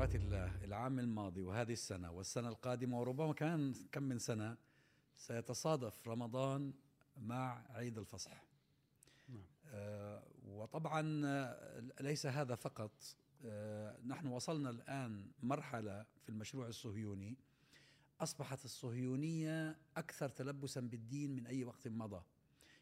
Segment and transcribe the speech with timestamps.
[0.00, 4.56] الله العام الماضي وهذه السنة والسنة القادمة وربما كمان كم من سنة
[5.16, 6.72] سيتصادف رمضان
[7.22, 8.44] مع عيد الفصح.
[9.28, 9.42] نعم.
[9.66, 12.90] آه وطبعا آه، ليس هذا فقط.
[13.44, 17.36] آه نحن وصلنا الآن مرحلة في المشروع الصهيوني.
[18.20, 22.22] أصبحت الصهيونية أكثر تلبسا بالدين من أي وقت مضى.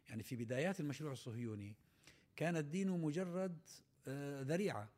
[0.09, 1.75] يعني في بدايات المشروع الصهيوني
[2.37, 3.59] كان الدين مجرد
[4.09, 4.98] آه، ذريعة.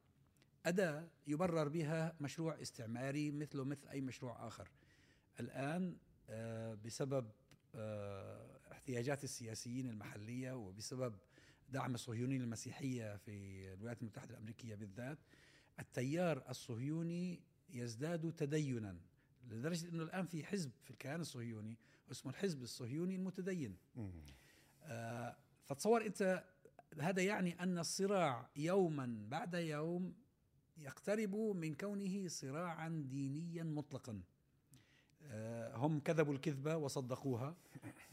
[0.67, 4.69] أداة يبرر بها مشروع استعماري مثله مثل أي مشروع آخر.
[5.41, 5.97] الآن
[6.29, 7.31] آه، بسبب
[7.75, 11.15] آه، احتياجات السياسيين المحلية وبسبب
[11.69, 13.31] دعم الصهيونيين المسيحية في
[13.73, 15.19] الولايات المتحدة الأمريكية بالذات
[15.81, 18.97] التيار الصهيوني يزداد تدينا
[19.49, 21.79] لدرجة أنه الآن في حزب في الكيان الصهيوني
[22.11, 23.77] اسمه الحزب الصهيوني المتدين.
[24.83, 26.45] آه فتصور أنت
[27.01, 30.15] هذا يعني أن الصراع يوما بعد يوم
[30.81, 34.21] يقترب من كونه صراعا دينيا مطلقا.
[35.27, 37.57] آه، هم كذبوا الكذبة وصدقوها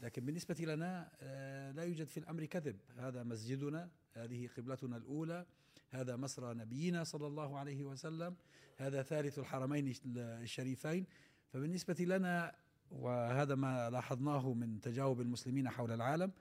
[0.02, 2.76] لكن بالنسبة لنا آه، لا يوجد في الأمر كذب.
[2.96, 5.46] هذا مسجدنا هذه قبلتنا الأولى
[5.90, 8.36] هذا مسرى نبينا صلى الله عليه وسلم
[8.76, 11.06] هذا ثالث الحرمين الشريفين.
[11.52, 12.54] فبالنسبة لنا
[12.90, 16.32] وهذا ما لاحظناه من تجاوب المسلمين حول العالم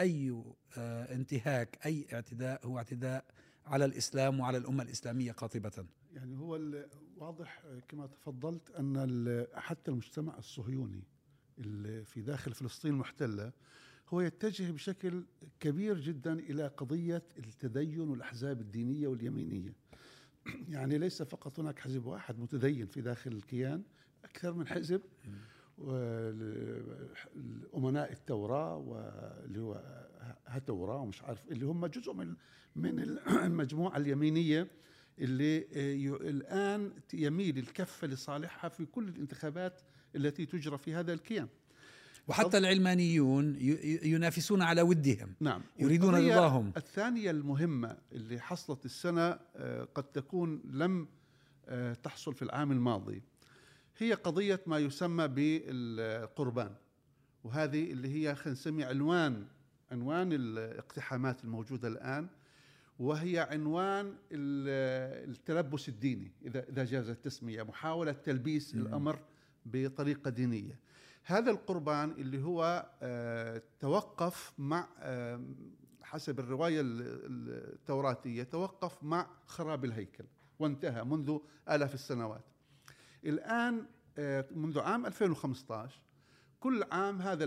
[0.00, 0.42] أي
[0.78, 3.24] آه، انتهاك أي اعتداء هو اعتداء
[3.66, 6.60] على الإسلام وعلى الأمة الإسلامية قاطبة يعني هو
[7.16, 11.04] واضح كما تفضلت أن ال- حتى المجتمع الصهيوني
[11.58, 13.52] اللي في داخل فلسطين المحتلة
[14.08, 15.24] هو يتجه بشكل
[15.60, 19.74] كبير جدا إلى قضية التدين والأحزاب الدينية واليمينية.
[20.68, 23.82] يعني ليس فقط هناك حزب واحد متدين في داخل الكيان
[24.24, 25.02] أكثر من حزب
[27.74, 29.82] امناء التوراة واللي هو
[30.46, 32.36] هتوراه ومش عارف اللي هم جزء من
[32.76, 34.66] من المجموعة اليمينية
[35.18, 35.56] اللي
[36.04, 39.80] ي- الآن يميل الكفه لصالحها في كل الانتخابات
[40.16, 41.48] التي تجرى في هذا الكيان.
[42.28, 43.56] وحتى العلمانيون
[44.02, 46.72] ينافسون على ودهم نعم يريدون رضاهم.
[46.76, 51.08] الثانية المهمة اللي حصلت السنة آه، قد تكون لم
[51.68, 53.22] آه، تحصل في العام الماضي
[53.98, 56.74] هي قضية ما يسمى بالقربان
[57.44, 59.46] وهذه اللي هي خلينا نسمي عنوان
[59.92, 62.28] عنوان الاقتحامات الموجودة الآن
[63.00, 66.32] وهي عنوان ال- التلبس الديني.
[66.42, 67.62] إذا إذا جاز التسمية.
[67.62, 69.18] محاولة تلبيس الأمر
[69.66, 70.78] بطريقة دينية.
[71.24, 74.88] هذا القربان اللي هو آه، توقف مع
[76.02, 80.24] حسب الرواية ال- ال- التوراتية توقف مع خراب الهيكل
[80.58, 81.38] وانتهى منذ
[81.70, 82.44] آلاف السنوات.
[83.24, 83.86] الآن
[84.18, 86.00] آه، منذ عام 2015
[86.60, 87.44] كل عام هذا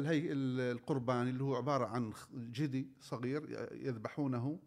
[0.72, 4.60] القربان اللي هو عبارة عن جدي صغير يذبحونه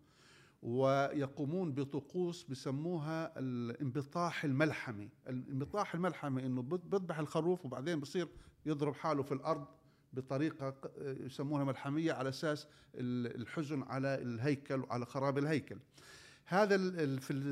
[0.62, 5.08] ويقومون بطقوس بسموها الانبطاح الملحمي.
[5.28, 8.28] الانبطاح الملحمي إنه بيذبح الخروف وبعدين بصير
[8.66, 9.66] يضرب حاله في الأرض
[10.12, 15.78] بطريقة ق- يسمونها ملحمية على أساس ال- الحزن على الهيكل وعلى خراب الهيكل.
[16.44, 16.76] هذا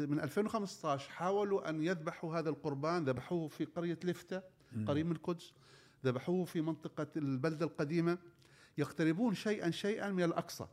[0.07, 4.43] من 2015 حاولوا أن يذبحوا هذا القربان ذبحوه في قرية لفتة
[4.89, 5.53] قريب من القدس
[6.05, 8.19] ذبحوه في منطقة البلدة القديمة.
[8.79, 10.67] يقتربون شيئا شيئا من الأقصى.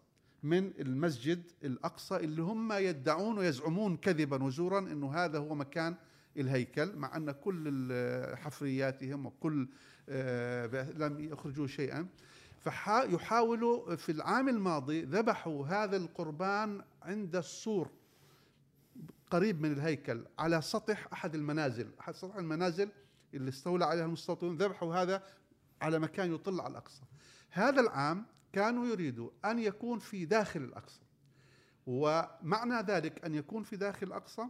[0.43, 5.95] من المسجد الأقصى اللي هم يدعون ويزعمون كذبا وزورا إنه هذا هو مكان
[6.37, 7.89] الهيكل مع أن كل
[8.37, 9.67] حفرياتهم وكل
[10.09, 12.07] آه، لم يخرجوا شيئا.
[12.59, 17.89] فيحاولوا في العام الماضي ذبحوا هذا القربان عند السور
[19.31, 21.89] قريب من الهيكل على سطح أحد المنازل.
[21.99, 22.89] أحد سطح المنازل
[23.33, 25.23] اللي استولى عليها المستوطنون ذبحوا هذا
[25.81, 27.01] على مكان يطل على الأقصى.
[27.49, 31.01] هذا العام كانوا يريدوا أن يكون في داخل الأقصى.
[31.87, 34.45] ومعنى ذلك أن يكون في داخل الأقصى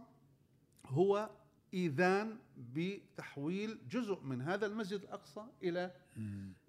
[0.86, 1.30] هو
[1.74, 5.90] إيذان بتحويل جزء من هذا المسجد الأقصى إلى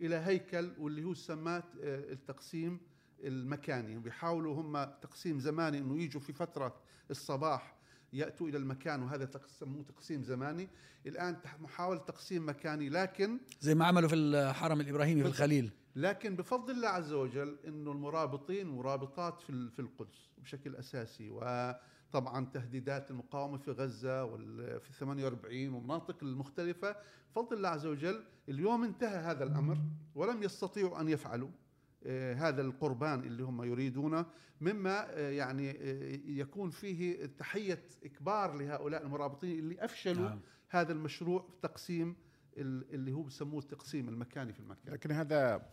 [0.02, 2.80] إلى هيكل واللي هو سماه آه، التقسيم
[3.24, 3.98] المكاني.
[3.98, 6.76] بيحاولوا هم تقسيم زماني إنه يجوا في فترة
[7.12, 7.76] الصباح
[8.14, 10.70] يأتوا إلى المكان وهذا سموه تقسيم زماني.
[11.06, 15.72] الآن محاولة تقسيم مكاني لكن زي ما عملوا في الحرم الإبراهيمي في الخليل.
[15.96, 23.12] لكن بفضل الله عز وجل إنه المرابطين مرابطات في في القدس بشكل أساسي وطبعا تهديدات
[23.12, 26.96] المقاومة في غزة وفي 48 والمناطق المختلفة
[27.32, 29.78] بفضل الله عز وجل اليوم انتهى هذا الأمر
[30.16, 31.50] ولم يستطيعوا أن يفعلوا
[32.06, 34.26] آه، هذا القربان اللي هم يريدونه
[34.62, 40.40] مما آه، يعني آه، يكون فيه تحية إكبار لهؤلاء المرابطين اللي أفشلوا نعم.
[40.70, 42.16] هذا المشروع تقسيم
[42.58, 45.70] اللي هو بسموه التقسيم المكاني في المكان لكن هذا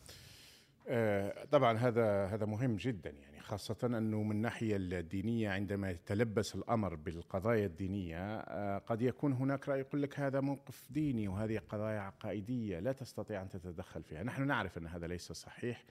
[0.89, 6.95] آه، طبعا هذا هذا مهم جدا يعني خاصة أنه من الناحية الدينية عندما يتلبس الأمر
[6.95, 12.79] بالقضايا الدينية آه، قد يكون هناك رأي يقول لك هذا موقف ديني وهذه قضايا عقائدية
[12.79, 15.85] لا تستطيع أن تتدخل فيها، نحن نعرف أن هذا ليس صحيح.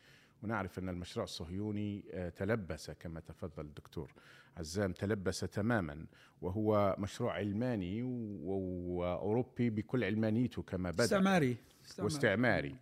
[0.43, 4.13] ونعرف أن المشروع الصهيوني آه، تلبس كما تفضل الدكتور
[4.57, 6.05] عزام تلبس تماما
[6.41, 11.03] وهو مشروع علماني وأوروبي بكل علمانيته كما بدأ.
[11.03, 11.57] استعماري.
[11.99, 12.75] واستعماري.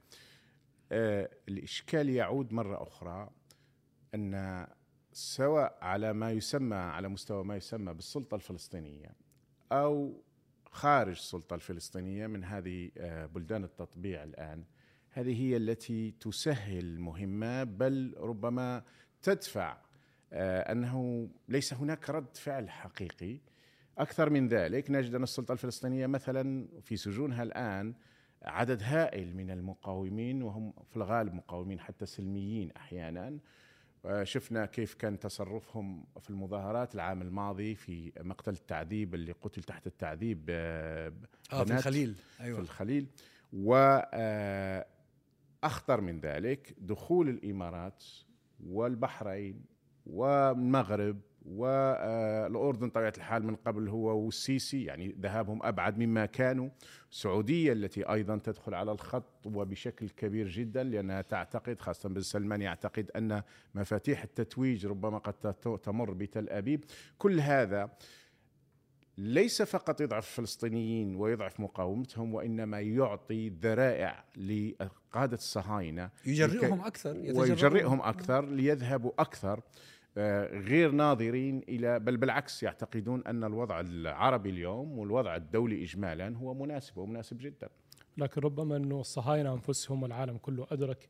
[0.91, 3.29] آه الإشكال يعود مرة أخرى
[4.15, 4.67] أن
[5.13, 9.11] سواء على ما يسمى على مستوى ما يسمى بالسلطة الفلسطينية
[9.71, 10.23] أو
[10.71, 14.63] خارج السلطة الفلسطينية من هذه آه بلدان التطبيع الآن
[15.17, 18.83] هذه هي التي تسهل المهمة بل ربما
[19.21, 19.77] تدفع
[20.33, 23.37] آه أنه ليس هناك رد فعل حقيقي.
[23.97, 27.93] أكثر من ذلك نجد أن السلطة الفلسطينية مثلا في سجونها الآن
[28.43, 33.37] عدد هائل من المقاومين وهم في الغالب مقاومين حتى سلميين أحيانا.
[34.23, 40.45] شفنا كيف كان تصرفهم في المظاهرات العام الماضي في مقتل التعذيب اللي قتل تحت التعذيب
[40.49, 41.13] آه
[41.49, 42.15] في الخليل.
[42.41, 42.55] أيوة.
[42.55, 43.07] في الخليل.
[43.53, 44.96] واخطر
[45.63, 48.03] آه، من ذلك دخول الإمارات
[48.59, 49.65] والبحرين
[50.05, 56.69] والمغرب والأردن طبيعة الحال من قبل هو والسيسي يعني ذهابهم أبعد مما كانوا.
[57.11, 63.11] السعودية التي أيضا تدخل على الخط وبشكل كبير جدا لأنها تعتقد خاصة بن سلمان يعتقد
[63.15, 63.41] أن
[63.75, 66.85] مفاتيح التتويج ربما قد تمر بتل أبيب.
[67.17, 67.89] كل هذا
[69.17, 78.45] ليس فقط يضعف الفلسطينيين ويضعف مقاومتهم وإنما يعطي ذرائع لقادة الصهاينة يجرئهم أكثر ويجرئهم أكثر
[78.45, 79.61] ليذهبوا أكثر
[80.51, 86.97] غير ناظرين إلى بل بالعكس يعتقدون أن الوضع العربي اليوم والوضع الدولي اجمالا هو مناسب
[86.97, 87.69] ومناسب جدا.
[88.17, 91.09] لكن ربما انه الصهاينة أنفسهم والعالم كله أدرك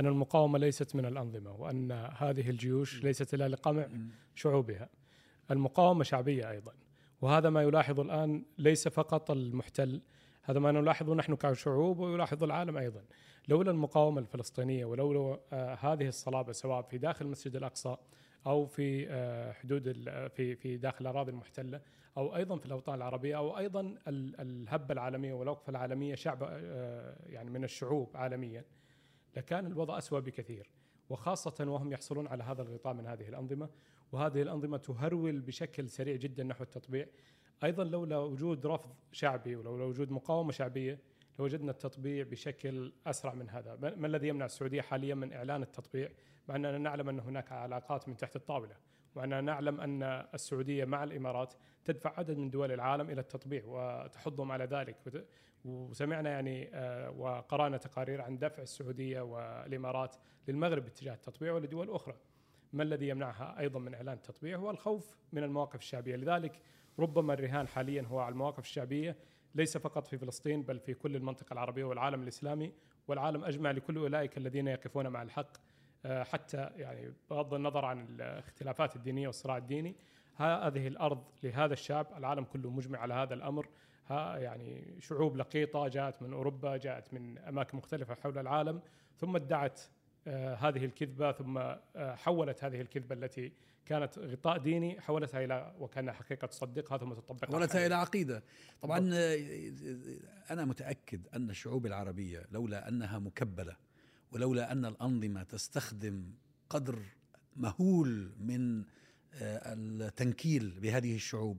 [0.00, 3.88] أن المقاومة ليست من الأنظمة وأن هذه الجيوش ليست الا لقمع
[4.34, 4.88] شعوبها.
[5.50, 6.72] المقاومة شعبية أيضا
[7.20, 10.00] وهذا ما يلاحظ الآن ليس فقط المحتل
[10.42, 13.04] هذا ما نلاحظه نحن كشعوب ويلاحظ العالم أيضا.
[13.48, 17.96] لولا المقاومة الفلسطينية ولولا آه هذه الصلابة سواء في داخل المسجد الأقصى
[18.46, 19.92] أو في آه، حدود
[20.36, 21.80] في في داخل الأراضي المحتلة
[22.16, 27.64] أو أيضا في الأوطان العربية أو أيضا الهبة العالمية والوقفة العالمية شعب آه، يعني من
[27.64, 28.64] الشعوب عالميا
[29.36, 30.70] لكان الوضع اسوء بكثير
[31.10, 33.68] وخاصة وهم يحصلون على هذا الغطاء من هذه الأنظمة
[34.12, 37.06] وهذه الأنظمة تهرول بشكل سريع جدا نحو التطبيع.
[37.64, 40.98] أيضا لولا وجود رفض شعبي ولولا وجود مقاومة شعبية
[41.38, 46.10] لوجدنا التطبيع بشكل أسرع من هذا، ما الذي يمنع السعودية حاليا من إعلان التطبيع؟
[46.48, 48.76] مع أننا نعلم أن هناك علاقات من تحت الطاولة.
[49.14, 50.02] وأننا نعلم أن
[50.34, 55.26] السعودية مع الإمارات تدفع عدد من دول العالم إلى التطبيع وتحضهم على ذلك.
[55.64, 60.16] وسمعنا يعني آه، وقرأنا تقارير عن دفع السعودية والإمارات
[60.48, 62.16] للمغرب باتجاه التطبيع ولدول أخرى.
[62.72, 66.16] ما الذي يمنعها أيضا من إعلان التطبيع هو الخوف من المواقف الشعبية.
[66.16, 66.60] لذلك
[66.98, 69.16] ربما الرهان حاليا هو على المواقف الشعبية
[69.54, 72.72] ليس فقط في فلسطين بل في كل المنطقة العربية والعالم الإسلامي.
[73.08, 75.56] والعالم أجمع لكل أولئك الذين يقفون مع الحق
[76.04, 79.96] آه، حتى يعني بغض النظر عن الاختلافات الدينية والصراع الديني.
[80.36, 83.68] هذه الأرض لهذا الشعب العالم كله مجمع على هذا الأمر.
[84.08, 88.80] ها يعني شعوب لقيطة جاءت من أوروبا جاءت من أماكن مختلفة حول العالم
[89.16, 89.80] ثم ادعت
[90.36, 93.52] هذه الكذبة ثم آه حولت هذه الكذبة التي
[93.86, 98.42] كانت غطاء ديني حولتها إلى وكان حقيقة تصدقها ثم تطبقها حولتها إلى عقيدة.
[98.82, 99.38] طبعا آه،
[100.50, 103.76] أنا متأكد أن الشعوب العربية لولا أنها مكبلة
[104.32, 106.34] ولولا أن الأنظمة تستخدم
[106.70, 106.98] قدر
[107.56, 108.84] مهول من
[109.34, 111.58] آه، التنكيل بهذه الشعوب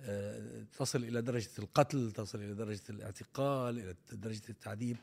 [0.00, 4.96] آه، تصل إلى درجة القتل تصل إلى درجة الاعتقال إلى درجة التعذيب.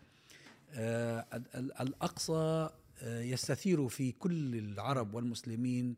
[0.75, 1.25] آه،
[1.55, 2.69] الأقصى
[3.01, 5.95] يستثير في كل العرب والمسلمين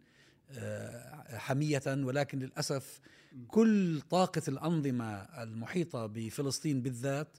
[1.29, 2.99] حمية ولكن للأسف
[3.47, 7.37] كل طاقة الأنظمة المحيطة بفلسطين بالذات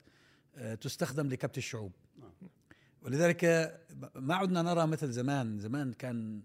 [0.81, 1.91] تستخدم لكبت الشعوب.
[3.01, 3.45] ولذلك
[4.15, 6.41] ما عدنا نرى مثل زمان زمان كان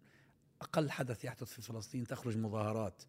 [0.63, 3.03] أقل حدث يحدث في فلسطين تخرج مظاهرات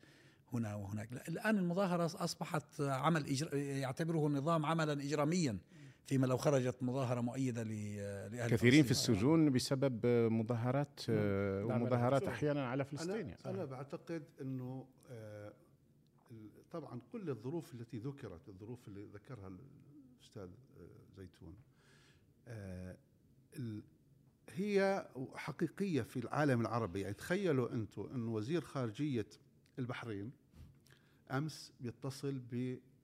[0.53, 1.09] هنا وهناك.
[1.27, 3.53] الآن المظاهرة أصبحت عمل إجر...
[3.55, 5.57] يعتبره النظام عملا إجراميا.
[6.05, 11.81] فيما لو خرجت مظاهرة مؤيدة لأهل كثيرين في السجون بسبب مظاهرات نعم.
[11.81, 13.37] ومظاهرات أحيانا على فلسطين أنا, يعني.
[13.45, 15.53] أنا بعتقد أنه آه،
[16.71, 21.55] طبعا كل الظروف التي ذكرت الظروف اللي ذكرها الأستاذ آه، زيتون
[22.47, 22.97] آه،
[24.49, 29.27] هي حقيقية في العالم العربي يعني تخيلوا أنتم إن وزير خارجية
[29.79, 30.31] البحرين
[31.31, 32.39] أمس بيتصل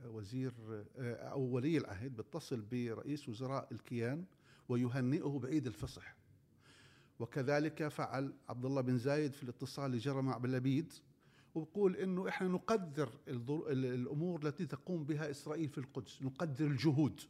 [0.03, 0.53] بوزير
[0.97, 4.25] آه، أو ولي العهد بيتصل برئيس وزراء الكيان
[4.69, 6.15] ويهنئه بعيد الفصح
[7.19, 10.93] وكذلك فعل عبد الله بن زايد في الاتصال اللي جرى مع بلبيد
[11.55, 17.21] وبقول إنه إحنا نقدر الأمور التي تقوم بها إسرائيل في القدس، نقدر الجهود.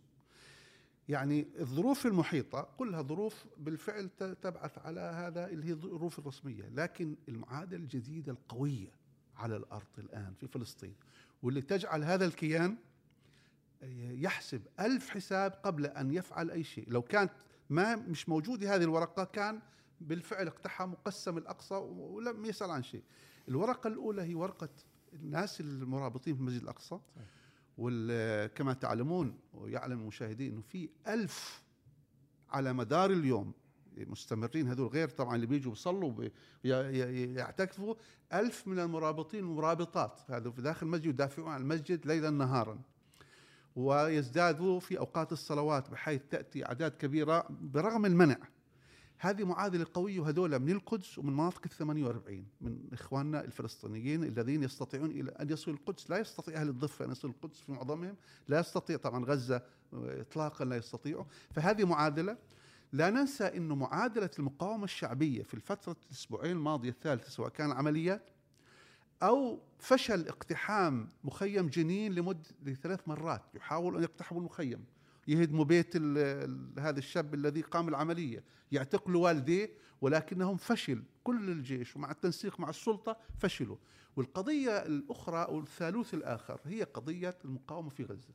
[1.10, 4.10] يعني الظروف المحيطة كلها ظروف بالفعل
[4.42, 8.92] تبعث على هذا اللي هي الظروف الرسمية، لكن المعادلة الجديدة القوية
[9.36, 10.94] على الأرض الآن في فلسطين
[11.42, 12.78] واللي تجعل هذا الكيان
[14.12, 16.86] يحسب ألف حساب قبل أن يفعل أي شيء.
[16.90, 17.32] لو كانت
[17.70, 19.60] ما مش موجودة هذه الورقة كان
[20.02, 23.04] بالفعل اقتحم وقسم الأقصى ولم يسأل عن شيء.
[23.48, 24.70] الورقة الأولى هي ورقة
[25.14, 27.00] الناس المرابطين في المسجد الأقصى
[27.78, 31.64] وكما تعلمون ويعلم المشاهدين أنه في ألف
[32.50, 33.54] على مدار اليوم
[34.06, 36.30] مستمرين هذول غير طبعا اللي بيجوا بيصلوا
[36.64, 37.96] يعتكفوا.
[38.34, 42.80] ألف من المرابطين والمرابطات هذا في داخل المسجد يدافعون عن المسجد ليلا نهارا.
[43.76, 48.38] ويزدادوا في أوقات الصلوات بحيث تأتي أعداد كبيرة برغم المنع.
[49.22, 55.12] هذه معادلة قوية وهذول من القدس ومن مناطق ال 48 من إخواننا الفلسطينيين الذين يستطيعون
[55.12, 56.10] إلى أن يصلوا القدس.
[56.10, 58.16] لا يستطيع أهل الضفة أن يصلوا القدس في معظمهم
[58.48, 59.56] لا يستطيع طبعا غزة
[59.94, 61.26] آه، اطلاقا لا يستطيعوا.
[61.52, 62.38] فهذه معادلة
[62.92, 68.30] لا ننسى إنه معادلة المقاومة الشعبية في الفترة الأسبوعين الماضية الثالثة سواء كان عمليات
[69.24, 73.42] أو فشل اقتحام مخيم جنين لمدة لثلاث مرات.
[73.54, 74.86] يحاول أن يقتحموا المخيم
[75.28, 75.96] يهدموا بيت
[76.80, 79.70] هذا الشاب الذي قام العملية يعتقلوا والديه
[80.02, 81.04] ولكنهم فشل.
[81.24, 83.78] كل الجيش ومع التنسيق مع السلطة فشلوا.
[84.16, 88.34] والقضية الأخرى أو الثالوث الآخر هي قضية المقاومة في غزة.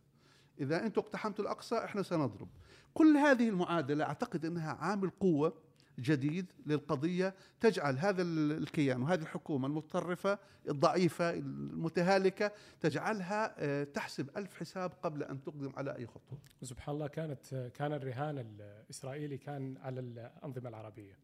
[0.61, 2.49] إذا أنتم اقتحمتوا الأقصى إحنا سنضرب.
[2.95, 5.53] كل هذه المعادلة أعتقد إنها عامل قوة
[5.99, 14.55] جديد للقضية تجعل هذا ال- الكيان وهذه الحكومة المتطرفة الضعيفة المتهالكة تجعلها آه، تحسب ألف
[14.55, 16.39] حساب قبل أن تقدم على أي خطوة.
[16.63, 21.19] سبحان الله كانت كان الرهان الإسرائيلي كان على الأنظمة العربية.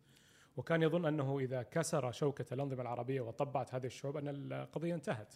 [0.57, 5.35] وكان يظن أنه إذا كسر شوكة الأنظمة العربية وطبعت هذه الشعوب أن القضية انتهت.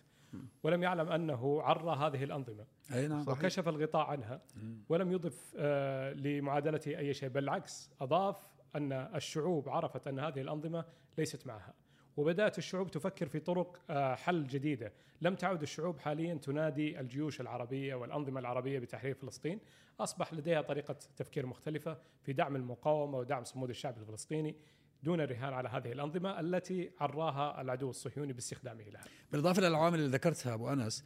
[0.63, 2.67] ولم يعلم أنه عرى هذه الأنظمة.
[2.93, 3.29] أي نعم.
[3.29, 4.41] وكشف الغطاء عنها.
[4.89, 10.85] ولم يضف آه، لمعادلته أي شيء بل بالعكس أضاف أن الشعوب عرفت أن هذه الأنظمة
[11.19, 11.75] ليست معها.
[12.17, 14.93] وبدأت الشعوب تفكر في طرق آه، حل جديدة.
[15.21, 19.61] لم تعد الشعوب حاليا تنادي الجيوش العربية والأنظمة العربية بتحرير فلسطين.
[20.01, 24.57] أصبح لديها طريقة تفكير مختلفة في دعم المقاومة ودعم صمود الشعب الفلسطيني.
[25.05, 29.05] دون الرهان على هذه الأنظمة التي عراها العدو الصهيوني باستخدامه لها.
[29.33, 31.05] بالإضافة للعوامل اللي ذكرتها أبو أنس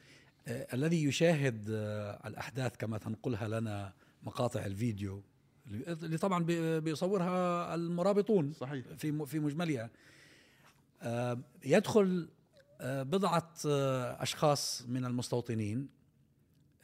[0.49, 5.23] آه، الذي يشاهد آه، الأحداث كما تنقلها لنا مقاطع الفيديو
[5.87, 8.87] اللي طبعا بي- بيصورها المرابطون صحيح.
[8.87, 9.91] في م- في مجملها
[11.03, 12.29] آه، يدخل
[12.81, 15.89] آه، بضعة آه، أشخاص من المستوطنين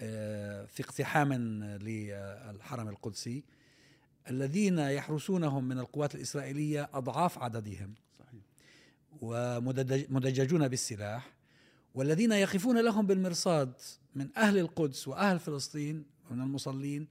[0.00, 3.44] آه، في اقتحام للحرم القدسي
[4.30, 8.42] الذين يحرسونهم من القوات الإسرائيلية أضعاف عددهم صحيح
[9.20, 11.30] ومدججون بالسلاح
[11.94, 13.72] والذين يقفون لهم بالمرصاد
[14.14, 17.08] من أهل القدس وأهل فلسطين ومن المصلين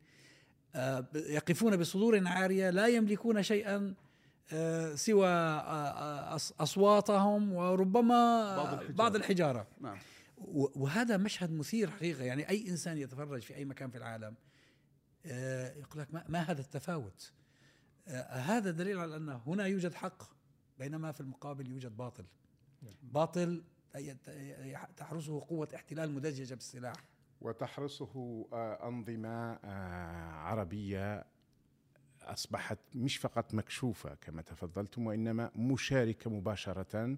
[0.76, 3.94] آه، يقفون بصدور عارية لا يملكون شيئا
[4.54, 8.82] آه، سوى آه، أص- أصواتهم وربما بعض الحجارة.
[8.82, 9.68] الحجاره, بعض الحجارة.
[9.82, 9.98] نعم
[10.76, 14.34] وهذا مشهد مثير حقيقة يعني أي إنسان يتفرج في أي مكان في العالم
[15.26, 17.32] يقول لك ما, ما هذا التفاوت؟
[18.08, 20.24] آه، هذا دليل على أن هنا يوجد حق
[20.80, 22.26] بينما في المقابل يوجد باطل.
[23.04, 23.64] باطل
[24.98, 26.96] تحرسه قوة احتلال مدججة بالسلاح.
[27.42, 31.26] وتحرسه آه، أنظمة آه، عربية
[32.22, 37.18] أصبحت مش فقط مكشوفة كما تفضلتم وإنما مشاركة مباشرة.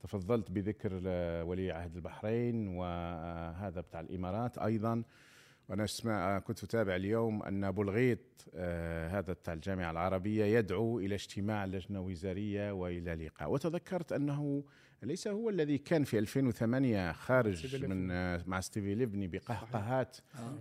[0.00, 5.02] تفضلت بذكر آه، ولي عهد البحرين وهذا بتاع الإمارات أيضا.
[5.68, 8.18] وأنا أسمع كنت أتابع اليوم أن أبو الغيط
[8.54, 13.50] آه، هذا بتاع الجامعة العربية يدعو إلى اجتماع لجنة وزارية وإلى لقاء.
[13.50, 14.64] وتذكرت أنه
[15.02, 17.84] ليس هو الذي كان في 2008 تسيبي خارج.
[17.84, 20.16] من آه، مع تسيبي ليفني بقهقهات.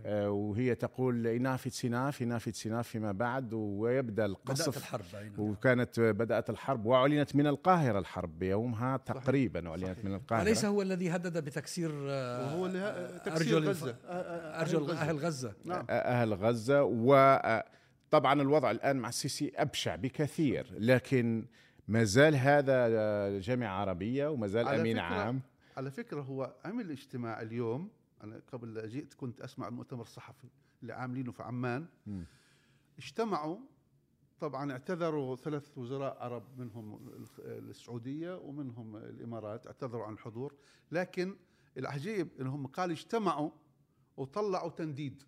[0.05, 4.77] آه، وهي تقول enough is enough enough is enough فيما بعد ويبدأ القصف.
[4.77, 5.39] الحرب أي نعم.
[5.39, 10.05] وكانت بدأت الحرب وأعلنت من القاهرة الحرب بيومها تقريبا أعلنت.
[10.05, 10.41] من القاهرة.
[10.43, 13.89] وليس هو الذي هدد بتكسير آه، وهو اللي آه، تكسير أرجل غزة.
[13.89, 15.53] الف- آه، آه، أرجل أهل غزة.
[15.65, 15.85] نعم.
[15.89, 21.45] أهل غزة وطبعا الوضع الآن مع السيسي أبشع بكثير لكن
[21.87, 25.41] ما زال هذا جامعة عربية وما زال فكرة- عام.
[25.77, 27.89] على فكرة هو عمل اجتماع اليوم.
[28.23, 30.47] أنا قبل لا جئت كنت أسمع المؤتمر الصحفي
[30.81, 31.85] اللي عاملينه في عمان.
[32.07, 32.25] مم.
[32.97, 33.57] اجتمعوا
[34.39, 36.99] طبعا اعتذروا ثلاث وزراء عرب منهم
[37.39, 40.53] السعودية ومنهم الإمارات اعتذروا عن الحضور.
[40.91, 41.35] لكن
[41.77, 43.49] العجيب إنهم قال اجتمعوا
[44.17, 45.23] وطلعوا تنديد.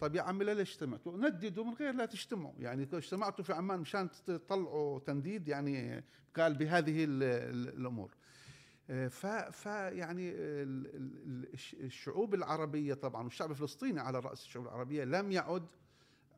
[0.00, 2.54] طيب يا عمي ليش اجتمعتوا؟ نددوا من غير لا تجتمعوا.
[2.58, 6.04] يعني اجتمعتوا في عمان مشان تطلعوا تنديد يعني
[6.36, 8.10] قال بهذه ال ال الأمور.
[8.90, 10.32] آه، ف فيعني
[11.74, 15.66] الشعوب العربية طبعا والشعب الفلسطيني على رأس الشعوب العربية لم يعد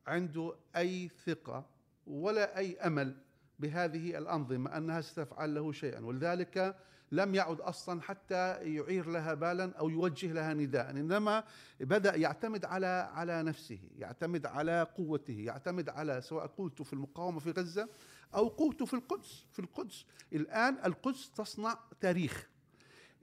[0.07, 1.65] عنده أي ثقة
[2.07, 3.15] ولا أي أمل
[3.59, 5.99] بهذه الأنظمة أنها ستفعل له شيئا.
[6.05, 6.75] ولذلك
[7.11, 11.43] لم يعد أصلا حتى يعير لها بالا أو يوجه لها نداء إنما
[11.79, 17.51] بدأ يعتمد على على نفسه يعتمد على قوته يعتمد على سواء قوته في المقاومة في
[17.51, 17.89] غزة
[18.35, 20.05] أو قوته في القدس في القدس.
[20.33, 22.49] الآن القدس تصنع تاريخ.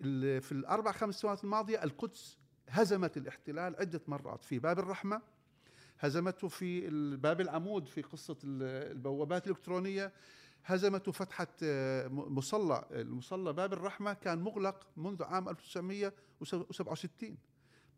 [0.00, 2.38] في الأربع خمس سنوات الماضية القدس
[2.68, 5.22] هزمت الاحتلال عدة مرات في باب الرحمة
[6.00, 10.12] هزمته في باب العمود في قصة البوابات الإلكترونية.
[10.66, 17.36] هزمته فتحة آه، مصلى المصلى باب الرحمة كان مغلق منذ عام 1967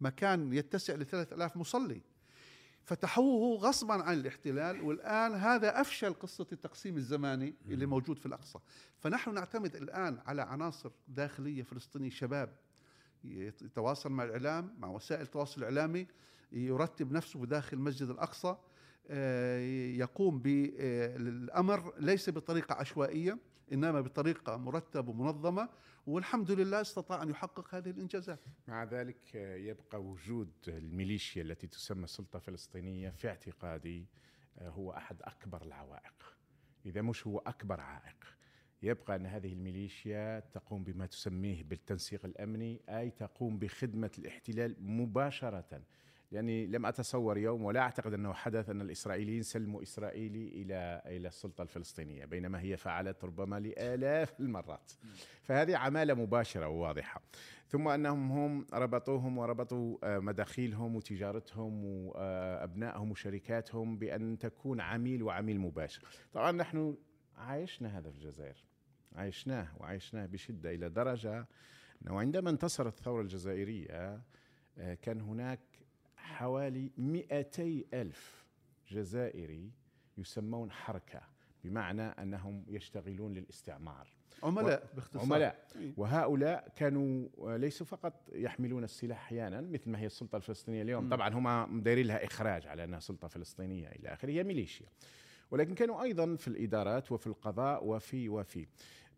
[0.00, 2.00] مكان يتسع ل 3000 مصلي.
[2.84, 8.58] فتحوه غصبا عن الاحتلال والآن هذا أفشل قصة التقسيم الزماني اللي موجود في الأقصى.
[8.98, 12.56] فنحن نعتمد الآن على عناصر داخلية فلسطينية شباب.
[13.24, 16.06] يتواصل مع الإعلام مع وسائل التواصل الإعلامي
[16.52, 18.56] يرتب نفسه داخل مسجد الأقصى.
[19.98, 23.38] يقوم بالامر ليس بطريقة عشوائية
[23.72, 25.68] إنما بطريقة مرتبة ومنظمة
[26.06, 28.40] والحمد لله استطاع أن يحقق هذه الإنجازات.
[28.68, 34.06] مع ذلك يبقى وجود الميليشيا التي تسمى السلطة الفلسطينية في اعتقادي
[34.58, 36.36] آه، هو أحد أكبر العوائق.
[36.86, 38.16] إذا مش هو أكبر عائق.
[38.82, 45.82] يبقى أن هذه الميليشيا تقوم بما تسميه بالتنسيق الأمني أي تقوم بخدمة الاحتلال مباشرة
[46.32, 51.62] يعني لم أتصور يوم ولا أعتقد أنه حدث أن الإسرائيليين سلموا إسرائيلي إلى إلى السلطة
[51.62, 54.92] الفلسطينية بينما هي فعلت ربما لآلاف المرات.
[55.42, 57.22] فهذه عمالة مباشرة وواضحة.
[57.68, 66.02] ثم أنهم هم ربطوهم وربطوا آه، مداخيلهم وتجارتهم وأبنائهم وشركاتهم بأن تكون عميل وعميل مباشر.
[66.32, 66.96] طبعا نحن
[67.36, 68.64] عايشنا هذا في الجزائر.
[69.16, 71.46] عايشناه وعايشناه بشدة إلى درجة
[72.02, 74.22] أنه عندما انتصرت الثورة الجزائرية
[74.78, 75.60] آه، كان هناك
[76.28, 78.44] حوالي 200 ألف
[78.90, 79.70] جزائري
[80.18, 81.20] يسمون حركة
[81.64, 84.08] بمعنى أنهم يشتغلون للاستعمار.
[84.42, 84.96] عملاء و...
[84.96, 85.22] باختصار.
[85.22, 85.68] عملاء.
[85.96, 91.04] وهؤلاء كانوا ليسوا فقط يحملون السلاح أحيانا مثل ما هي السلطة الفلسطينية اليوم.
[91.04, 91.08] م.
[91.08, 94.86] طبعا هم دايرين لها إخراج على أنها سلطة فلسطينية إلى آخره هي ميليشيا.
[95.50, 98.66] ولكن كانوا أيضا في الإدارات وفي القضاء وفي وفي.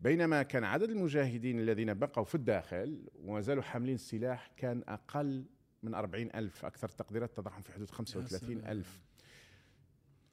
[0.00, 5.44] بينما كان عدد المجاهدين الذين بقوا في الداخل وما زالوا حاملين السلاح كان أقل
[5.82, 9.00] من أربعين ألف أكثر تقديرات تضعهم في حدود خمسة وثلاثين ألف.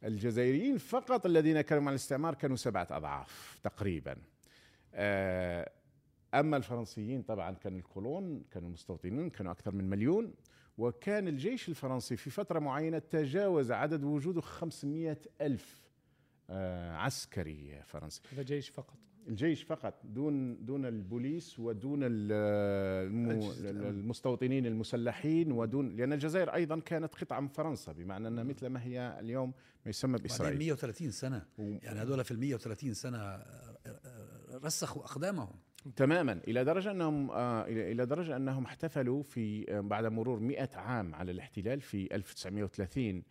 [0.04, 4.16] الجزائريين فقط الذين كانوا مع الاستعمار كانوا سبعة أضعاف تقريبا.
[4.94, 5.72] آه،
[6.34, 10.34] أما الفرنسيين طبعا كان الكولون كانوا المستوطنين كانوا أكثر من مليون.
[10.78, 15.88] وكان الجيش الفرنسي في فترة معينة تجاوز عدد وجوده 500 ألف
[16.50, 18.22] آه، عسكري فرنسي.
[18.34, 18.98] هذا جيش فقط.
[19.28, 22.00] الجيش فقط دون دون البوليس ودون
[23.64, 29.18] المستوطنين المسلحين ودون لأن الجزائر أيضا كانت قطعه من فرنسا بمعنى انها مثل ما هي
[29.20, 29.54] اليوم
[29.86, 30.58] ما يسمى بإسرائيل.
[30.58, 31.46] 130 سنة.
[31.58, 35.56] يعني هذول في ال 130 سنة آه، آه، رسخوا أقدامهم.
[35.96, 36.40] تماما.
[36.48, 41.82] إلى درجة أنهم آه إلى درجة أنهم احتفلوا في بعد مرور 100 عام على الاحتلال
[41.82, 43.24] في 1930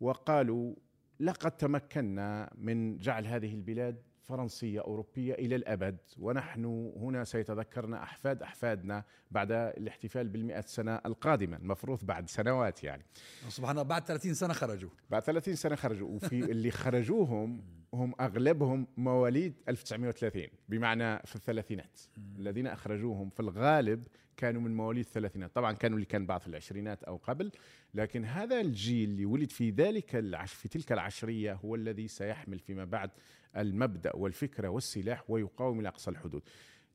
[0.00, 0.74] وقالوا
[1.20, 5.98] لقد تمكنا من جعل هذه البلاد فرنسية أوروبية إلى الأبد.
[6.18, 13.04] ونحن هنا سيتذكرنا أحفاد أحفادنا بعد الاحتفال بالمئة سنة القادمة المفروض بعد سنوات يعني.
[13.48, 14.90] سبحان الله بعد 30 سنة خرجوا.
[15.10, 16.08] بعد 30 سنة خرجوا.
[16.08, 17.62] وفي اللي خرجوهم
[17.94, 22.00] هم أغلبهم مواليد 1930 بمعنى في الثلاثينات.
[22.38, 25.54] الذين أخرجوهم في الغالب كانوا من مواليد الثلاثينات.
[25.54, 27.52] طبعا كانوا اللي كان بعض في العشرينات أو قبل
[27.94, 32.84] لكن هذا الجيل اللي ولد في ذلك العش في تلك العشرية هو الذي سيحمل فيما
[32.84, 33.10] بعد
[33.56, 36.42] المبدأ والفكرة والسلاح ويقاوم إلى أقصى الحدود.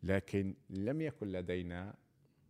[0.04, 1.96] لكن لم يكن لدينا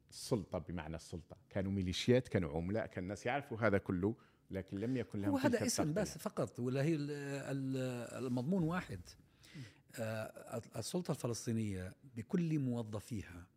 [0.10, 1.38] سلطة بمعنى السلطة.
[1.50, 4.15] كانوا ميليشيات كانوا عملاء كان الناس يعرفوا هذا كله
[4.52, 6.96] لكن لم يكن لهم هذا اسم بس فقط ولا هي
[8.20, 9.00] المضمون واحد.
[9.96, 13.48] آه، السلطة الفلسطينية بكل موظفيها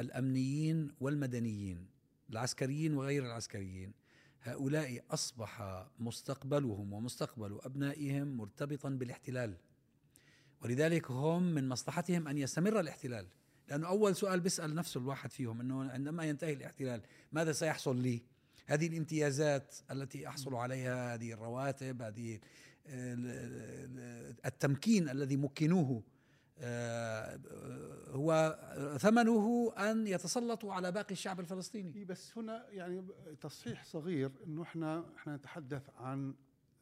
[0.00, 1.86] الأمنيين والمدنيين
[2.30, 3.92] العسكريين وغير العسكريين
[4.42, 9.56] هؤلاء أصبح مستقبلهم ومستقبل أبنائهم مرتبطا بالاحتلال.
[10.62, 13.26] ولذلك هم من مصلحتهم أن يستمر الاحتلال.
[13.68, 18.22] لأنه أول سؤال بيسأل نفسه الواحد فيهم إنه عندما ينتهي الاحتلال ماذا سيحصل لي؟
[18.66, 22.40] هذه الامتيازات التي أحصل عليها هذه الرواتب هذه
[24.46, 26.02] التمكين الذي مكنوه
[26.58, 27.40] آه،
[28.10, 28.58] هو
[29.00, 31.94] ثمنه أن يتسلطوا على باقي الشعب الفلسطيني.
[31.96, 33.04] إيه بس هنا يعني
[33.40, 36.34] تصحيح صغير إنه إحنا إحنا نتحدث عن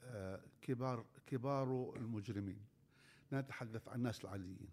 [0.02, 2.73] آه، كبار كبار المجرمين.
[3.32, 4.68] نتحدث عن الناس العاديين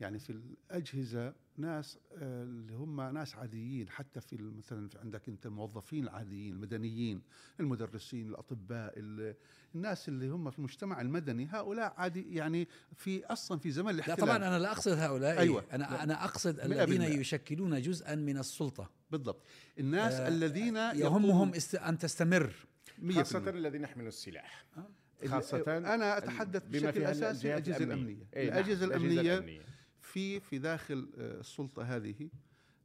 [0.00, 5.46] يعني في الأجهزة ناس آه، اللي هم ناس عاديين حتى في مثلا في عندك أنت
[5.46, 7.22] الموظفين العاديين المدنيين
[7.60, 9.34] المدرسين الأطباء ال-
[9.74, 14.18] الناس اللي هم في المجتمع المدني هؤلاء عادي يعني في أصلا في زمن لا الاحتلال
[14.18, 15.64] طبعا أنا لا أقصد هؤلاء أيوة.
[15.72, 16.02] أنا لا.
[16.02, 17.20] أنا أقصد مئة الذين بالمئة.
[17.20, 19.42] يشكلون جزءا من السلطة بالضبط
[19.78, 21.74] الناس آه، الذين يهمهم است...
[21.74, 22.52] أن تستمر
[22.98, 23.58] مية خاصة بالمئة.
[23.58, 24.82] الذين يحملوا السلاح ال-
[25.26, 28.26] خاصة أنا أتحدث بما بشكل أساسي الجهات الأجهزة الأمنية.
[28.34, 29.62] إيه نعم، الأجهزة الأمنية الأمنية.
[30.00, 32.30] في في داخل آه، السلطة هذه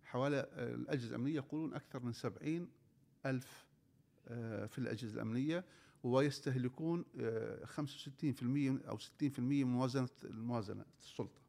[0.03, 2.67] حوالي آه، الأجهزة الأمنية يقولون أكثر من سبعين
[3.25, 3.65] ألف
[4.27, 5.65] آه، في الأجهزة الأمنية
[6.03, 11.41] ويستهلكون آه، 65% أو 60% من موازنة الموازنة السلطة.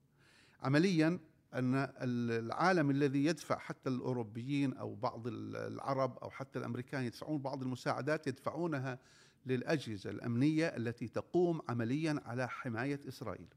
[0.63, 1.19] عمليا
[1.55, 8.27] أن العالم الذي يدفع حتى الأوروبيين أو بعض العرب أو حتى الأمريكان يدفعون بعض المساعدات
[8.27, 8.99] يدفعونها
[9.47, 13.49] للأجهزة الأمنية التي تقوم عمليا على حماية إسرائيل.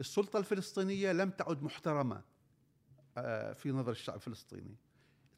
[0.00, 2.22] السلطة الفلسطينية لم تعد محترمة
[3.18, 4.76] آه، في نظر الشعب الفلسطيني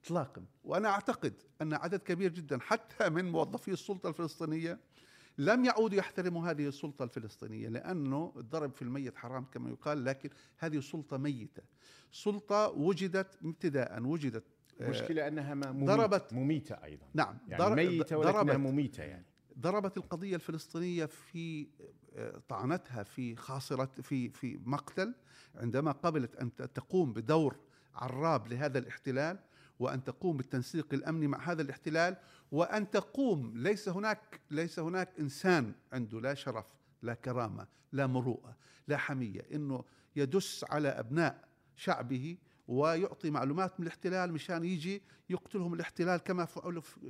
[0.04, 0.44] اطلاقا.
[0.64, 4.78] وأنا أعتقد أن عدد كبير جدا حتى من موظفي السلطة الفلسطينية
[5.38, 10.80] لم يعودوا يحترموا هذه السلطة الفلسطينية لأنه الضرب في الميت حرام كما يقال لكن هذه
[10.80, 11.62] سلطة ميتة.
[12.12, 14.44] سلطة وجدت ابتداء وجدت
[14.80, 17.06] آه، المشكلة أنها ما مميت ضربت- مميتة أيضا.
[17.14, 18.56] نعم يعني ميتة ولكنها ضربت.
[18.56, 19.24] مميتة يعني.
[19.58, 21.66] ضربت القضية الفلسطينية في
[22.16, 25.14] آه، طعنتها في خاصرة في في مقتل
[25.54, 27.56] عندما قبلت أن تقوم بدور
[27.94, 29.38] عراب لهذا الاحتلال
[29.78, 32.16] وأن تقوم بالتنسيق الأمني مع هذا الاحتلال
[32.52, 36.66] وأن تقوم ليس هناك ليس هناك إنسان عنده لا شرف
[37.02, 38.56] لا كرامة لا مروءة
[38.88, 39.84] لا حمية إنه
[40.16, 42.36] يدس على أبناء شعبه
[42.68, 46.44] ويعطي معلومات من الاحتلال مشان يجي يقتلهم الاحتلال كما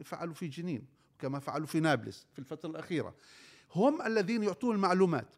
[0.05, 0.87] فعلوا في جنين.
[1.21, 3.15] كما فعلوا في نابلس في الفترة الأخيرة.
[3.75, 5.35] هم الذين يعطون المعلومات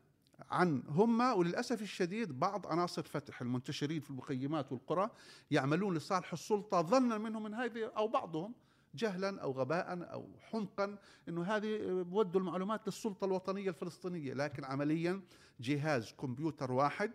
[0.50, 5.10] عن هم وللأسف الشديد بعض عناصر فتح المنتشرين في المخيمات والقرى
[5.50, 8.54] يعملون لصالح السلطة ظنا منهم من هذه أو بعضهم
[8.94, 10.96] جهلا أو غباء أو حمقا
[11.28, 14.34] أنه هذه بودوا المعلومات للسلطة الوطنية الفلسطينية.
[14.34, 15.20] لكن عمليا
[15.60, 17.12] جهاز كمبيوتر واحد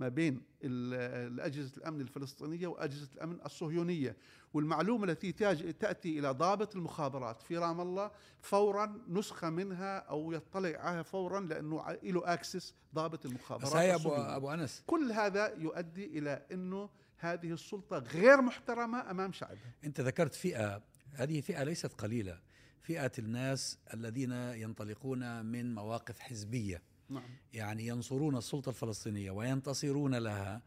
[0.00, 4.16] ما بين الأجهزة الأمن الفلسطينية وأجهزة الأمن الصهيونية
[4.54, 5.32] والمعلومة التي
[5.72, 7.42] تأتي إلى ضابط المخابرات.
[7.42, 13.66] في رام الله فورا نسخة منها أو يطلع عليها فورا لأنه له أكسس ضابط المخابرات
[13.66, 14.36] بس هي الصهيونية.
[14.36, 14.82] أبو أنس.
[14.86, 19.74] كل هذا يؤدي إلى أنه هذه السلطة غير محترمة أمام شعبها.
[19.84, 20.82] أنت ذكرت فئة.
[21.12, 22.40] هذه فئة ليست قليلة.
[22.80, 26.82] فئة الناس الذين ينطلقون من مواقف حزبية.
[27.08, 27.30] نعم.
[27.52, 30.62] يعني ينصرون السلطة الفلسطينية وينتصرون لها.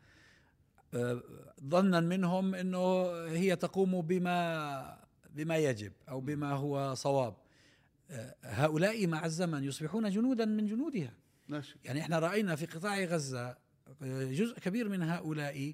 [0.93, 1.23] آه،
[1.63, 7.35] ظنا منهم إنه هي تقوم بما بما يجب أو بما هو صواب.
[8.09, 11.13] آه، هؤلاء مع الزمن يصبحون جنودا من جنودها.
[11.47, 13.57] ماشي يعني إحنا رأينا في قطاع غزة
[14.01, 15.73] آه، جزء كبير من هؤلاء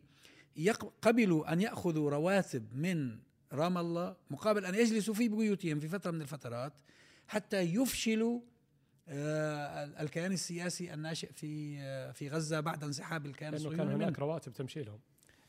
[1.02, 3.20] قبلوا أن يأخذوا رواتب من
[3.54, 6.74] رام الله مقابل أن يجلسوا في بيوتهم في فترة من الفترات
[7.28, 8.42] حتى يفشلوا
[9.10, 14.20] الكيان السياسي الناشئ في آه، في غزة بعد انسحاب الكيان لأنه الصهيوني كان هناك.
[14.20, 15.00] رواتب تمشي لهم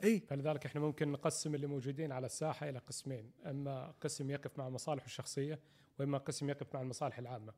[0.05, 4.69] إي فلذلك إحنا ممكن نقسم اللي موجودين على الساحة إلى قسمين، أما قسم يقف مع
[4.69, 5.61] مصالحه الشخصية
[5.99, 7.53] وإما قسم يقف مع المصالح العامة.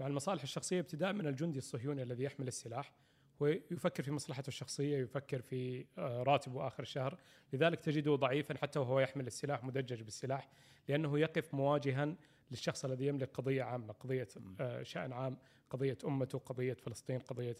[0.00, 2.92] مع المصالح الشخصية ابتداء من الجندي الصهيوني الذي يحمل السلاح
[3.40, 7.18] ويفكر في مصلحته الشخصية، يفكر في آه، راتبه آخر الشهر،
[7.52, 10.50] لذلك تجده ضعيفا حتى وهو يحمل السلاح مدجج بالسلاح
[10.88, 12.14] لأنه يقف مواجها
[12.50, 14.28] للشخص الذي يملك قضية عامة، قضية
[14.60, 15.36] آه، شأن عام،
[15.70, 17.56] قضية أمته، قضية فلسطين، قضية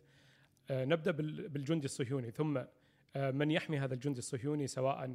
[0.70, 2.30] آه، نبدأ بال- بالجندي الصهيوني.
[2.30, 2.58] ثم
[3.16, 5.06] آه، من يحمي هذا الجندي الصهيوني سواء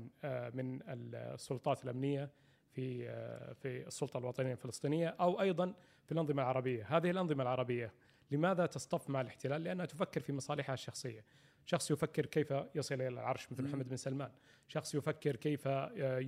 [0.53, 2.29] من السلطات الأمنية
[2.71, 3.05] في
[3.53, 5.73] في السلطة الوطنية الفلسطينية أو أيضا
[6.05, 7.93] في الأنظمة العربية، هذه الأنظمة العربية
[8.31, 11.25] لماذا تصطف مع الاحتلال؟ لأنها تفكر في مصالحها الشخصية.
[11.65, 14.31] شخص يفكر كيف يصل إلى العرش مثل محمد بن سلمان،
[14.67, 15.65] شخص يفكر كيف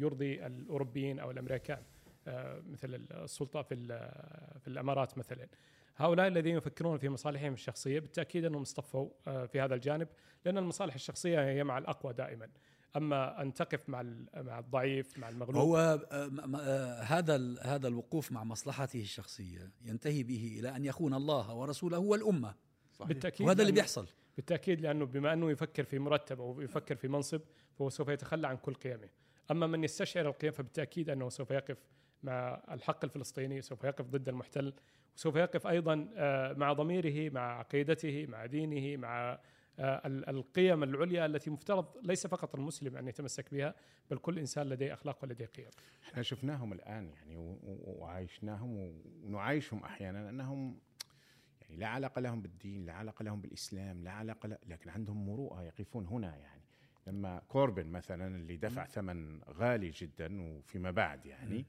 [0.02, 1.84] يرضي الأوروبيين أو الأمريكان.
[2.72, 5.48] مثل السلطة في ال- في الإمارات مثلا.
[5.98, 10.08] هؤلاء الذين يفكرون في مصالحهم الشخصية بالتأكيد أنهم اصطفوا آه، في هذا الجانب
[10.46, 12.50] لأن المصالح الشخصية هي مع الأقوى دائما.
[12.98, 15.56] أما أن تقف مع ال- مع الضعيف مع المغلوب.
[15.58, 21.14] هو آه، آه، هذا ال- هذا الوقوف مع مصلحته الشخصية ينتهي به إلى أن يخون
[21.14, 22.56] الله ورسوله والأمة.
[22.94, 23.08] صحيح.
[23.08, 24.08] بالتأكيد وهذا اللي بيحصل.
[24.36, 27.42] بالتأكيد لأنه بما أنه يفكر في مرتب أو يفكر في منصب
[27.78, 29.10] فهو سوف يتخلى عن كل قيمه.
[29.52, 31.78] أما من يستشعر القيم فبالتأكيد أنه سوف يقف
[32.24, 34.74] مع الحق الفلسطيني سوف يقف ضد المحتل
[35.16, 39.40] وسوف يقف أيضا آه، مع ضميره مع عقيدته مع دينه مع
[39.80, 43.76] آه، ال- القيم العليا التي مفترض ليس فقط المسلم أن يتمسك بها
[44.12, 45.70] بل كل إنسان لديه أخلاق ولديه قيم.
[46.04, 50.80] إحنا شفناهم الآن يعني وعايشناهم ونعايشهم أحيانا أنهم
[51.62, 55.64] يعني لا علاقة لهم بالدين، لا علاقة لهم بالإسلام، لا علاقة لا لكن عندهم مروءة
[55.64, 56.62] يقفون هنا يعني.
[57.08, 61.66] لما كوربن مثلا اللي دفع ثمن غالي جدا وفيما بعد يعني آه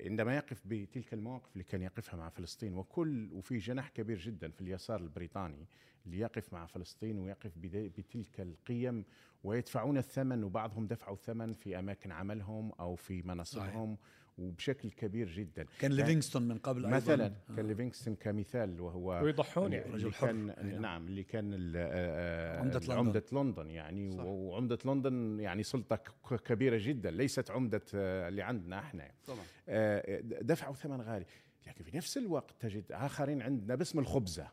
[0.00, 4.60] عندما يقف بتلك المواقف اللي كان يقفها مع فلسطين وكل وفي جناح كبير جدا في
[4.60, 5.66] اليسار البريطاني
[6.06, 9.04] اللي يقف مع فلسطين ويقف بتلك القيم
[9.44, 13.98] ويدفعون الثمن وبعضهم دفعوا الثمن في أماكن عملهم أو في مناصبهم
[14.40, 16.96] وبشكل كبير جدا كان ليفينغستون من قبل أيضاً.
[16.96, 17.54] مثلا آه.
[17.56, 19.92] كان ليفينغستون كمثال وهو ويضحون يعني.
[19.92, 20.26] رجل حر.
[20.26, 21.06] كان أي نعم.
[21.06, 22.92] اللي كان ال- آه، عمدة لندن.
[22.92, 24.24] عمدة لندن يعني صح.
[24.24, 30.20] وعمدة لندن يعني سلطة ك- كبيرة جدا ليست عمدة آه، اللي عندنا إحنا طبعا آه،
[30.22, 31.26] دفعوا ثمن غالي
[31.66, 34.48] لكن في نفس الوقت تجد آخرين عندنا باسم الخبزة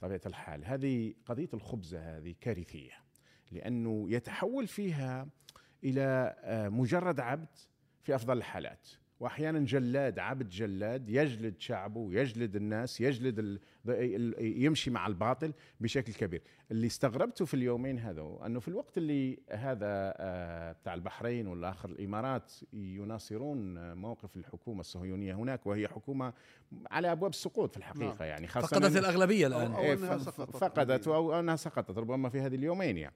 [0.00, 2.92] طبيعة الحال هذه قضية الخبزة هذه كارثية
[3.52, 5.28] لأنه يتحول فيها
[5.84, 7.48] إلى آه، مجرد عبد
[8.02, 8.88] في أفضل الحالات
[9.20, 13.60] وأحيانا جلاد عبد جلاد يجلد شعبه يجلد الناس يجلد ال...
[14.64, 16.42] يمشي مع الباطل بشكل كبير.
[16.70, 22.52] اللي استغربته في اليومين هذا أنه في الوقت اللي هذا آه، بتاع البحرين والاخر الإمارات
[22.72, 26.32] يناصرون آه، موقف الحكومة الصهيونية هناك وهي حكومة
[26.90, 28.28] على أبواب السقوط في الحقيقة نعم.
[28.28, 29.72] يعني خاصة فقدت الأغلبية الآن.
[29.72, 30.56] أو أنها سقطت.
[30.56, 33.14] فقدت أو أنها سقطت ربما في هذه اليومين يعني.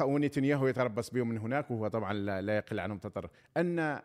[0.00, 3.30] ونتنياهو يتربص بهم من هناك وهو طبعا لا لا يقل عنهم تطرف.
[3.56, 4.00] أن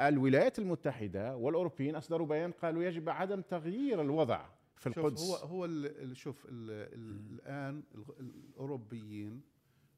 [0.00, 5.20] الولايات المتحدة والأوروبيين أصدروا بيان قالوا يجب عدم تغيير الوضع في شوف القدس.
[5.22, 9.40] هو هو ال- ال- شوف ال ال الآن ال- الأوروبيين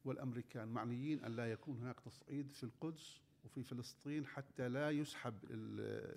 [0.05, 5.33] والأمريكان معنيين أن لا يكون هناك تصعيد في القدس وفي فلسطين حتى لا يسحب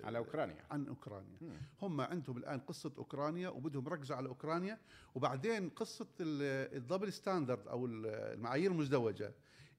[0.03, 0.63] على أوكرانيا.
[0.71, 1.37] عن أوكرانيا.
[1.41, 1.49] مم.
[1.81, 4.77] هم عندهم الآن قصة أوكرانيا وبدهم يركزوا على أوكرانيا
[5.15, 9.33] وبعدين قصة ال- ال double standard أو ال- المعايير المزدوجة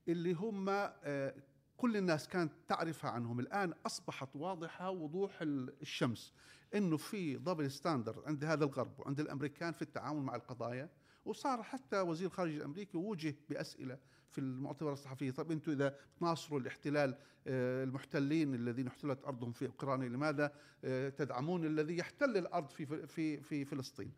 [0.08, 1.34] اللي هم آه،
[1.76, 3.40] كل الناس كانت تعرفها عنهم.
[3.40, 6.32] الآن أصبحت واضحة وضوح ال- الشمس
[6.74, 10.88] إنه في double standard عند هذا الغرب وعند الأمريكان في التعامل مع القضايا.
[11.24, 13.98] وصار حتى وزير الخارجيه الأمريكي وجه بأسئلة
[14.30, 15.32] في المؤتمر الصحفي.
[15.32, 20.52] طيب أنتم إذا تناصروا الاحتلال آه، المحتلين الذين احتلت أرضهم في أوكرانيا لماذا؟
[20.84, 24.12] آه، تدعمون الذي يحتل الأرض في في في فلسطين.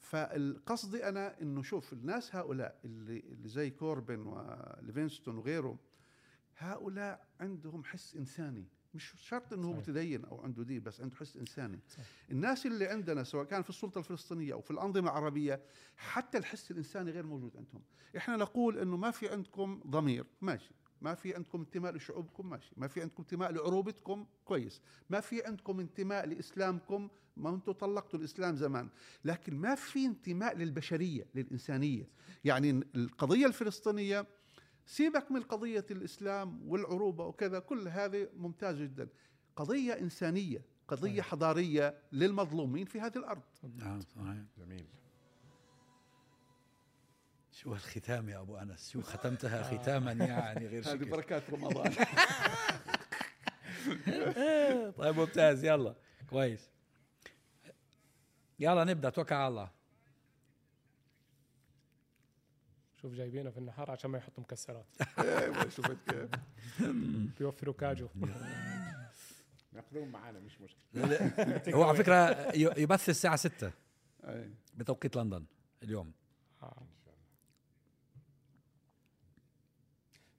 [0.00, 5.78] فالقصدي أنا إنه شوف الناس هؤلاء اللي اللي زي كوربن وليفينستون وغيره
[6.62, 8.66] هؤلاء عندهم حس إنساني.
[8.94, 9.72] مش شرط إنه هو.
[9.72, 11.78] متدين أو عنده دين بس عنده حس إنساني.
[11.88, 12.06] صحيح.
[12.30, 15.60] الناس اللي عندنا سواء كان في السلطة الفلسطينية أو في الأنظمة العربية
[15.96, 17.82] حتى الحس الإنساني غير موجود عندهم.
[18.16, 20.26] إحنا نقول إنه ما في عندكم ضمير.
[20.40, 20.70] ماشي.
[21.00, 22.72] ما في عندكم انتماء لشعوبكم ماشي.
[22.76, 24.80] ما في عندكم انتماء لعروبتكم كويس.
[25.10, 28.88] ما في عندكم انتماء لإسلامكم ما أنتم طلقتوا الإسلام زمان.
[29.24, 32.08] لكن ما في انتماء للبشرية للإنسانية.
[32.44, 34.26] يعني القضية الفلسطينية
[34.86, 39.08] سيبك من قضية الإسلام والعروبة وكذا كل هذه ممتاز جدا.
[39.56, 41.30] قضية إنسانية قضية صحيح.
[41.30, 43.42] حضارية للمظلومين في هذه الأرض.
[43.76, 44.44] نعم صحيح.
[44.58, 44.86] جميل.
[47.52, 51.92] شو الختام يا أبو أنس؟ شو ختمتها ختاما يعني غير هذه شكل؟ بركات رمضان.
[54.98, 55.64] طيب ممتاز.
[55.64, 55.94] يلا
[56.30, 56.70] كويس.
[58.58, 59.10] يلا نبدأ.
[59.10, 59.70] توكل على الله.
[63.02, 64.86] شوف جايبينه في النهار عشان ما يحطوا مكسرات.
[65.18, 66.30] أيوه شفت كيف.
[67.38, 68.08] بيوفروا كاجو.
[69.72, 71.74] ناخذهم معنا مش مشكلة.
[71.74, 73.72] هو على فكرة يبث الساعة 6
[74.24, 74.50] أي.
[74.74, 75.44] بتوقيت لندن
[75.82, 76.12] اليوم.
[76.62, 76.82] آه.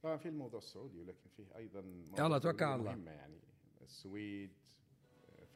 [0.04, 1.80] طبعا في الموضوع السعودي ولكن فيه أيضا
[2.20, 2.92] يلا توكل على الله.
[2.92, 3.40] مهمه يعني.
[3.82, 4.52] السويد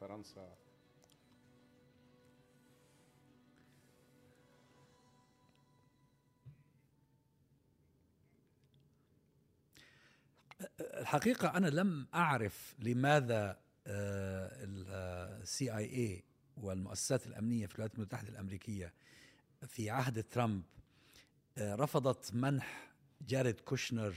[0.00, 0.56] فرنسا.
[10.80, 16.24] الحقيقة أنا لم أعرف لماذا ال CIA
[16.56, 18.92] والمؤسسات الأمنية في الولايات المتحدة الأمريكية
[19.66, 20.62] في عهد ترامب
[21.58, 24.14] آه، رفضت منح جاريد كوشنر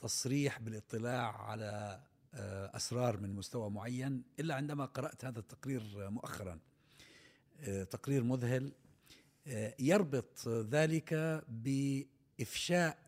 [0.00, 2.00] تصريح بالاطلاع على
[2.34, 6.58] آه، أسرار من مستوى معين إلا عندما قرأت هذا التقرير مؤخرا
[7.60, 8.72] آه، تقرير مذهل
[9.78, 11.14] يربط ذلك
[11.48, 12.98] بإفشاء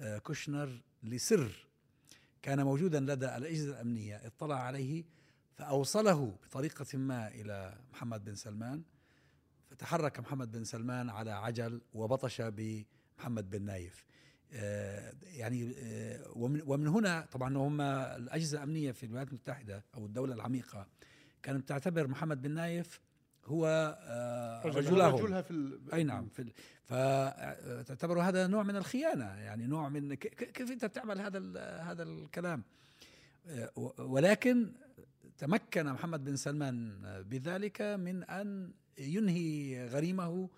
[0.00, 1.67] آه، كوشنر لسر
[2.42, 5.04] كان موجودا لدى الأجهزة الأمنية اطلع عليه
[5.54, 8.82] فأوصله بطريقة ما إلى محمد بن سلمان
[9.70, 14.04] فتحرك محمد بن سلمان على عجل وبطش بمحمد بن نايف.
[14.52, 20.86] آه، يعني آه، ومن هنا طبعا هم الأجهزة الأمنية في الولايات المتحدة أو الدولة العميقة
[21.42, 23.00] كانت تعتبر محمد بن نايف
[23.48, 23.66] هو
[24.02, 25.14] آه، رجل- رجلهم.
[25.14, 25.92] رجلها في ال...
[25.94, 26.52] أي نعم في ال-
[26.84, 32.62] فتعتبر هذا نوع من الخيانة يعني نوع من كيف أنت بتعمل هذا ال- هذا الكلام؟
[33.46, 34.72] آه، ولكن
[35.38, 40.48] تمكن محمد بن سلمان بذلك من أن ينهي غريمه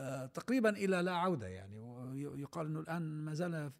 [0.00, 3.70] آه، تقريبا إلى لا عودة يعني ويقال إنه الآن ما زال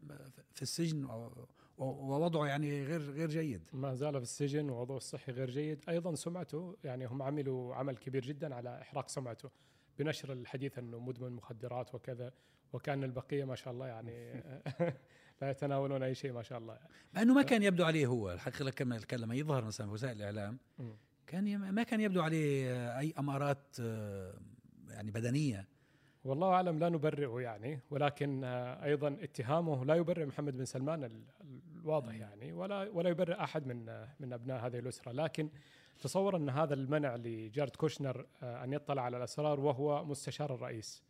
[0.55, 5.51] في السجن و- ووضعه يعني غير غير جيد ما زال في السجن ووضعه الصحي غير
[5.51, 9.51] جيد أيضا سمعته يعني هم عملوا عمل كبير جدا على إحراق سمعته
[9.99, 12.33] بنشر الحديث إنه مدمن مخدرات وكذا
[12.73, 14.43] وكان البقية ما شاء الله يعني
[15.43, 16.89] لا يتناولون أي شيء ما شاء الله يعني.
[17.15, 20.59] مع إنه ما كان يبدو عليه هو الحقيقة كما لما يظهر مثلا في وسائل الإعلام.
[21.27, 24.35] كان ما كان يبدو عليه أي أمارات آه،
[24.89, 25.69] يعني بدنية
[26.25, 31.25] والله أعلم لا نبرئه يعني ولكن آه، أيضا اتهامه لا يبرئ محمد بن سلمان ال-
[31.81, 35.13] الواضح يعني ولا ولا يبرئ أحد من آه، من أبناء هذه الأسرة.
[35.13, 35.49] لكن
[36.01, 41.03] تصور أن هذا المنع لجارد كوشنر آه، أن يطلع على الأسرار وهو مستشار الرئيس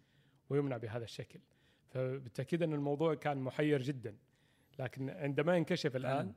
[0.50, 1.40] ويمنع بهذا الشكل.
[1.88, 4.16] فبالتأكيد أن الموضوع كان محير جدا.
[4.78, 6.32] لكن عندما ينكشف الآن فعلاً.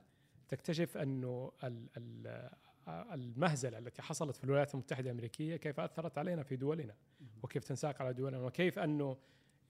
[0.50, 1.52] تكتشف أنه
[2.88, 6.95] ال- ال- آه، المهزلة التي حصلت في الولايات المتحدة الأمريكية كيف أثرت علينا في دولنا
[7.43, 9.17] وكيف تنساق على دولنا وكيف أنه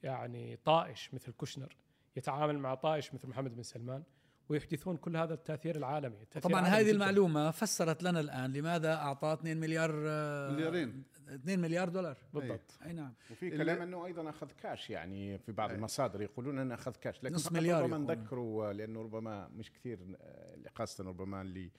[0.04, 1.76] يعني طائش مثل كوشنر
[2.16, 4.04] يتعامل مع طائش مثل محمد بن سلمان
[4.50, 6.92] ويحدثون كل هذا التأثير العالمي التأثير طبعا عالمي هذه جداً.
[6.92, 12.94] المعلومة فسرت لنا الآن لماذا اعطى 2 مليار آه، مليارين 2 مليار دولار بالضبط أي
[12.94, 15.76] نعم وفي كلام أنه أيضا أخذ كاش يعني في بعض أي.
[15.76, 18.18] المصادر يقولون أنه أخذ كاش لكن نص مليار ربما يقولون.
[18.18, 21.72] نذكروا لأنه ربما مش كثير آه، خاصه ربما اللي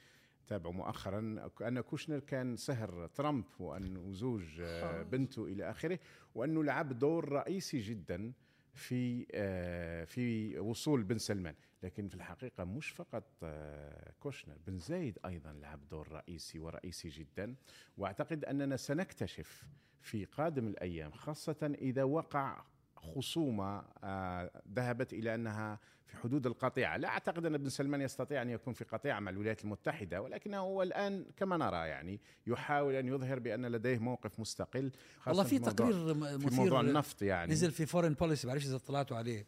[0.49, 1.51] تابعوا مؤخرا.
[1.63, 5.99] أن كوشنر كان صهر ترامب وانه زوج آه، بنته إلى آخره
[6.35, 8.33] وانه لعب دور رئيسي جدا
[8.75, 11.55] في آه، في وصول بن سلمان.
[11.83, 17.55] لكن في الحقيقة مش فقط آه، كوشنر بن زايد أيضا لعب دور رئيسي ورئيسي جدا.
[17.97, 19.69] وأعتقد أننا سنكتشف
[20.01, 22.65] في قادم الأيام خاصة إذا وقع
[23.03, 28.51] خصومة آه، ذهبت إلى أنها في حدود القطيعه، لا أعتقد أن ابن سلمان يستطيع أن
[28.51, 33.39] يكون في قطيعه مع الولايات المتحدة ولكنه هو الآن كما نرى يعني يحاول أن يظهر
[33.39, 34.93] بأن لديه موقف مستقل.
[35.19, 37.53] خاصة والله في موضوع- تقرير م- في موضوع مثير النفط يعني.
[37.53, 39.47] نزل في فورين بوليسي بعرفش إذا اطلعتوا عليه.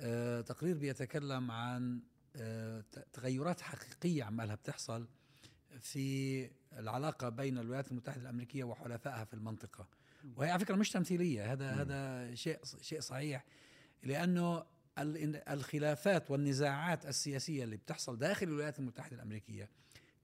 [0.00, 2.00] آه، تقرير بيتكلم عن
[2.36, 5.06] آه، تغيرات حقيقية عمالها بتحصل
[5.80, 9.86] في العلاقة بين الولايات المتحدة الأمريكية وحلفائها في المنطقة.
[10.36, 13.44] وهي على فكرة مش تمثيلية هذا هذا شيء شيء صحيح
[14.02, 14.64] لأنه
[14.98, 19.68] ال- الخلافات والنزاعات السياسية اللي بتحصل داخل الولايات المتحدة الأمريكية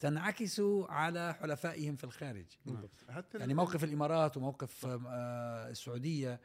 [0.01, 2.47] تنعكس على حلفائهم في الخارج.
[3.09, 6.41] حتى يعني موقف الإمارات وموقف آه، السعودية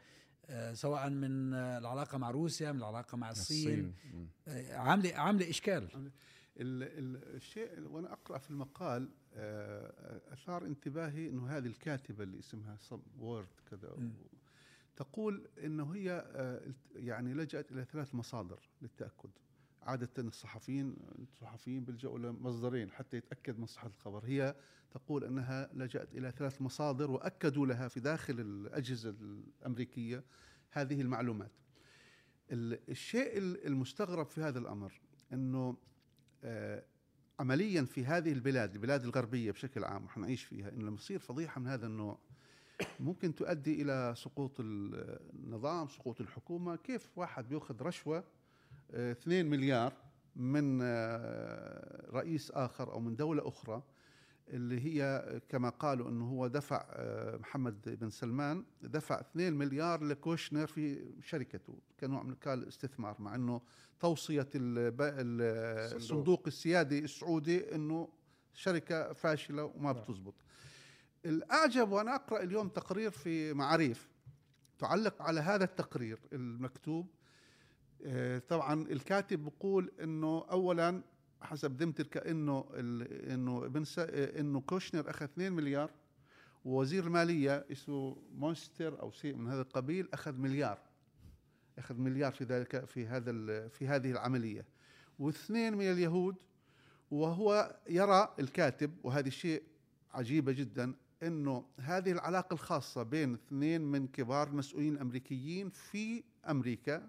[0.48, 4.26] آه، سواء من آه، العلاقة مع روسيا من العلاقة مع الصين مم.
[4.48, 5.88] آه، عاملة عاملة إشكال.
[5.94, 9.08] ال- ال- الشيء وأنا أقرأ في المقال
[10.32, 12.78] أثار انتباهي إنه هذه الكاتبة اللي اسمها
[13.18, 14.10] وورد كذا.
[14.96, 19.30] تقول إنه هي آه، يعني لجأت إلى ثلاث مصادر للتأكد.
[19.82, 24.24] عادة الصحفيين الصحفيين بيلجأوا لمصدرين حتى يتأكد من صحة الخبر.
[24.24, 24.54] هي
[24.90, 30.24] تقول أنها لجأت إلى ثلاث مصادر وأكدوا لها في داخل الأجهزة الأمريكية
[30.70, 31.50] هذه المعلومات.
[32.52, 35.00] ال- الشيء ال- المستغرب في هذا الأمر
[35.32, 35.76] أنه
[36.44, 36.84] آه،
[37.40, 41.60] عمليا في هذه البلاد البلاد الغربية بشكل عام ونحن نعيش فيها أنه لما يصير فضيحة
[41.60, 42.18] من هذا النوع.
[43.00, 46.76] ممكن تؤدي إلى سقوط ال- النظام سقوط الحكومة.
[46.76, 48.24] كيف واحد بيأخذ رشوة
[48.90, 49.92] آه، 2 مليار
[50.36, 53.82] من آه، رئيس آخر أو من دولة أخرى
[54.48, 60.66] اللي هي كما قالوا إنه هو دفع آه، محمد بن سلمان دفع 2 مليار لكوشنر
[60.66, 61.78] في شركته.
[62.00, 63.60] كنوع من الاستثمار مع إنه
[64.00, 68.08] توصية الصندوق السيادي السعودي إنه
[68.54, 70.02] شركة فاشلة وما نعم.
[70.02, 70.34] بتزبط.
[71.24, 74.08] الأعجب وأنا أقرأ اليوم تقرير في معاريف
[74.78, 77.06] تعلق على هذا التقرير المكتوب.
[78.04, 81.02] آه، طبعا الكاتب بيقول إنه اولا
[81.42, 83.98] حسب ذمتك كانه إنه ابن س...
[83.98, 85.90] إنه كوشنر أخذ 2 مليار
[86.64, 90.78] ووزير المالية اسمه منوشن أو شيء من هذا القبيل أخذ مليار
[91.78, 93.32] أخذ مليار في ذلك في هذا
[93.68, 94.66] في هذه العملية.
[95.18, 96.36] واثنين من اليهود
[97.10, 99.62] وهو يرى الكاتب وهذا شيء
[100.14, 107.08] عجيبه جدا إنه هذه العلاقة الخاصة بين اثنين من كبار المسؤولين الامريكيين في أمريكا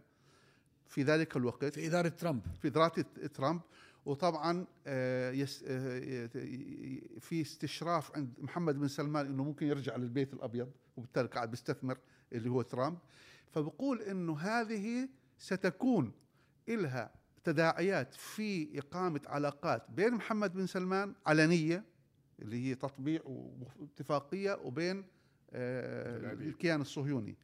[0.87, 1.65] في ذلك الوقت.
[1.65, 2.41] في إدارة ترامب.
[2.61, 3.61] في إدارة ترامب.
[4.07, 6.29] وطبعا آه، يس- آه،
[7.19, 11.97] في استشراف عند محمد بن سلمان إنه ممكن يرجع للبيت الأبيض وبالتالي قاعد بيستثمر
[12.33, 12.97] اللي هو ترامب
[13.51, 16.11] فبقول إنه هذه ستكون
[16.67, 17.11] لها
[17.43, 21.83] تداعيات في إقامة علاقات بين محمد بن سلمان علنية
[22.41, 25.03] اللي هي تطبيع واتفاقية وبين
[25.51, 26.33] آه،.
[26.33, 27.35] الكيان الصهيوني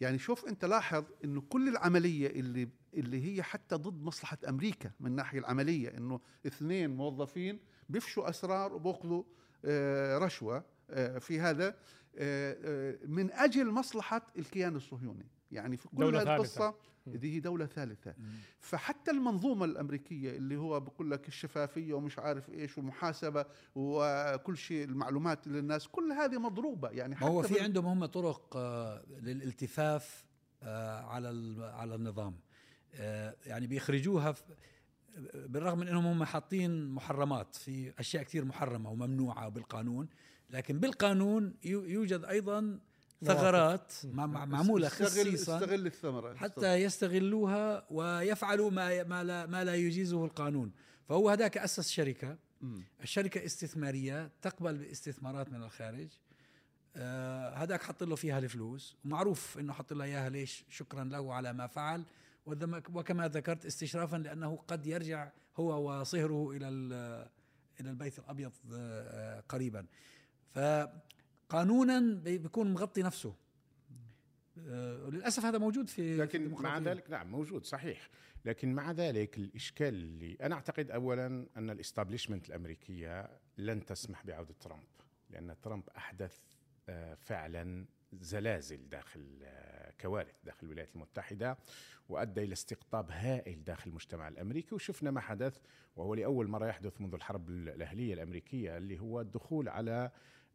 [0.00, 5.06] يعني شوف أنت لاحظ إنه كل العملية اللي اللي هي حتى ضد مصلحة أمريكا من
[5.10, 7.58] الناحيه العملية إنه اثنين موظفين
[7.88, 9.22] بيفشوا أسرار وباخذوا
[9.64, 11.76] آه، رشوة آه، في هذا
[12.16, 15.26] آه، من أجل مصلحة الكيان الصهيوني.
[15.50, 16.74] يعني في كل دولة هذه ثالثة.
[17.06, 18.14] دي هي دولة ثالثة.
[18.58, 25.46] فحتى المنظومة الأمريكية اللي هو بقول لك الشفافية ومش عارف إيش والمحاسبه وكل شيء المعلومات
[25.46, 26.88] للناس كل هذه مضروبة.
[26.90, 28.56] يعني ما هو حتى في عندهم هم طرق
[29.20, 30.24] للالتفاف
[31.02, 32.36] على ال- على النظام.
[33.46, 34.34] يعني بيخرجوها
[35.34, 40.08] بالرغم من إنهم هم حاطين محرمات في أشياء كثير محرمة وممنوعة بالقانون
[40.50, 42.78] لكن بالقانون يو- يوجد أيضا
[43.24, 46.34] ثغرات مع- مع- معمولة خصيصا استغل الثمرة.
[46.34, 50.72] حتى يستغلوها ويفعلوا ما ما لا ما لا يجيزه القانون.
[51.08, 52.36] فهو هذاك أسس شركة.
[52.60, 52.82] مم.
[53.02, 56.08] الشركة استثمارية تقبل باستثمارات من الخارج.
[56.96, 58.96] آه هذاك حط له فيها الفلوس.
[59.04, 62.02] ومعروف إنه حط له إياها ليش؟ شكرا له على ما فعل.
[62.94, 67.28] وكما ذكرت استشرافا لأنه قد يرجع هو وصهره إلى ال-
[67.80, 69.86] إلى البيت الأبيض آه، قريبا.
[71.48, 73.34] فقانونا بي- بيكون مغطي نفسه.
[74.68, 76.78] آه، وللاسف هذا موجود في لكن مع.
[76.78, 78.08] ذلك نعم موجود صحيح.
[78.44, 84.54] لكن مع ذلك الإشكال اللي أنا أعتقد اولا أن ال establishment الأمريكية لن تسمح بعودة
[84.60, 84.84] ترامب
[85.30, 86.38] لأن ترامب أحدث
[86.88, 91.58] آه، فعلا زلازل داخل آه، كوارث داخل الولايات المتحدة
[92.08, 95.58] وأدى إلى استقطاب هائل داخل المجتمع الأمريكي وشفنا ما حدث
[95.96, 100.10] وهو لأول مرة يحدث منذ الحرب الأهلية الأمريكية اللي هو الدخول على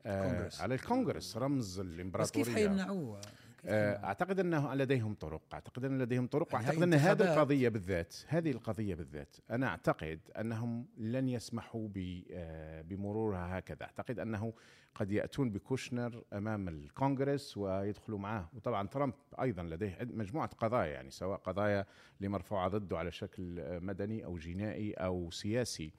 [0.06, 0.62] آه، الكونغرس.
[0.62, 3.22] على الكونغرس رمز بس الإمبراطورية كيف حيمنعوه؟
[3.66, 7.34] آه،؟ أعتقد أنه لديهم طرق أعتقد أن لديهم طرق وأعتقد أن هذه.
[7.34, 11.90] القضية بالذات هذه القضية بالذات أنا أعتقد أنهم لن يسمحوا
[12.32, 14.54] آه، بمرورها هكذا أعتقد أنه
[14.96, 21.38] قد يأتون بكوشنر أمام الكونغرس ويدخلوا معه وطبعا ترامب أيضا لديه مجموعة قضايا يعني سواء
[21.38, 21.86] قضايا
[22.22, 25.94] لمرفوعة ضده على شكل آه، مدني أو جنائي أو سياسي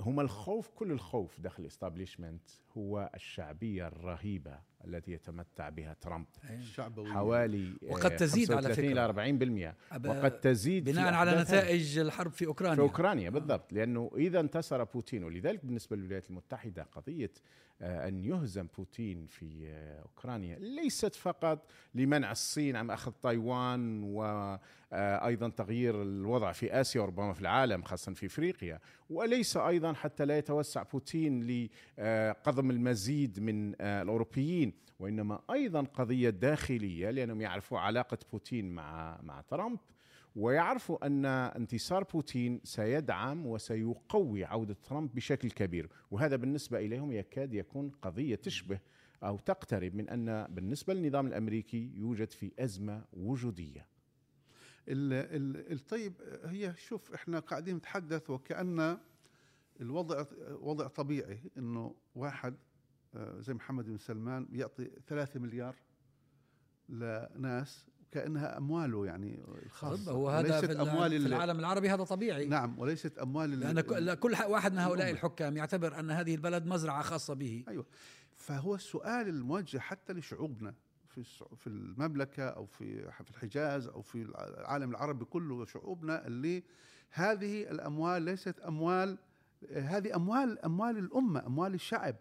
[0.00, 6.26] هم الخوف كل الخوف داخل ال establishment هو الشعبية الرهيبة التي يتمتع بها ترامب.
[6.50, 6.56] أي.
[6.56, 8.92] الشعبويه حوالي وقد آه، تزيد على 35 فكرة.
[8.92, 11.40] إلى 40% أب- وقد تزيد في بناء على.
[11.42, 12.74] نتائج الحرب في أوكرانيا.
[12.74, 13.72] في أوكرانيا بالضبط.
[13.72, 17.30] لأنه إذا انتصر بوتين ولذلك بالنسبة للولايات المتحدة قضية
[17.82, 24.02] آه، أن يهزم بوتين في آه، أوكرانيا ليست فقط لمنع الصين عن أخذ تايوان
[24.92, 28.80] وأيضا تغيير الوضع في آسيا وربما في العالم خاصه في إفريقيا.
[29.10, 31.42] وليس أيضا حتى لا يتوسع بوتين
[31.98, 39.40] لقضم المزيد من آه، الأوروبيين وإنما أيضا قضية داخلية لأنهم يعرفوا علاقة بوتين مع مع
[39.40, 39.78] ترامب
[40.36, 45.88] ويعرفوا أن انتصار بوتين سيدعم وسيقوي عودة ترامب بشكل كبير.
[46.10, 48.78] وهذا بالنسبة إليهم يكاد يكون قضية تشبه
[49.22, 53.86] أو تقترب من أن بالنسبة للنظام الأمريكي يوجد في أزمة وجودية.
[54.88, 56.12] ال- الطيب
[56.44, 58.98] هي شوف إحنا قاعدين نتحدث وكأن
[59.80, 60.24] الوضع
[60.60, 62.54] وضع طبيعي إنه واحد
[63.14, 65.74] آه، زي محمد بن سلمان بيعطي ثلاثة مليار
[66.88, 70.12] لناس كأنها أمواله يعني الخاصة.
[70.12, 72.46] هو هذا في, أموال في ال- العالم العربي هذا طبيعي.
[72.46, 75.10] نعم وليست أموال ال- لأن كل- واحد من هؤلاء.
[75.10, 77.64] الحكام يعتبر أن هذه البلد مزرعة خاصة به.
[77.68, 77.86] أيوه.
[78.36, 80.74] فهو السؤال الموجه حتى لشعوبنا
[81.08, 81.22] في
[81.56, 86.62] في المملكة أو في في الحجاز أو في العالم العربي كله شعوبنا اللي
[87.10, 89.18] هذه الأموال ليست أموال
[89.76, 92.16] هذه أموال أموال الأمة أموال الشعب.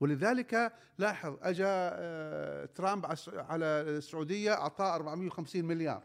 [0.00, 6.02] ولذلك لاحظ اجى آه، ترامب على الس- على السعودية أعطاه 450 مليار.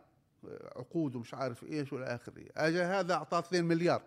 [0.47, 2.45] آه، عقود ومش عارف إيش والى آخره.
[2.57, 4.01] اجى هذا أعطاه 2 مليار.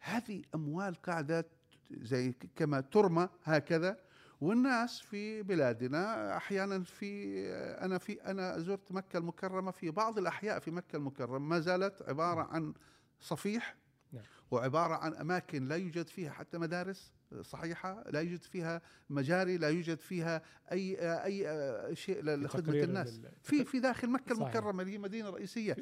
[0.00, 1.46] هذه أموال قاعدة
[1.90, 3.96] زي كما ترمى هكذا.
[4.40, 7.40] والناس في بلادنا أحيانا في
[7.84, 11.38] أنا في أنا زرت مكة المكرمة في بعض الأحياء في مكة المكرمة.
[11.38, 12.74] ما زالت عبارة عن
[13.20, 13.76] صفيح.
[14.12, 14.24] نعم.
[14.50, 19.98] وعبارة عن أماكن لا يوجد فيها حتى مدارس صحيحة لا يوجد فيها مجاري لا يوجد
[19.98, 20.42] فيها
[20.72, 23.14] أي أي شيء لخدمة تقرير الناس.
[23.18, 24.40] لل- في في داخل مكة صحيح.
[24.54, 25.76] المكرمة اللي هي مدينة رئيسية.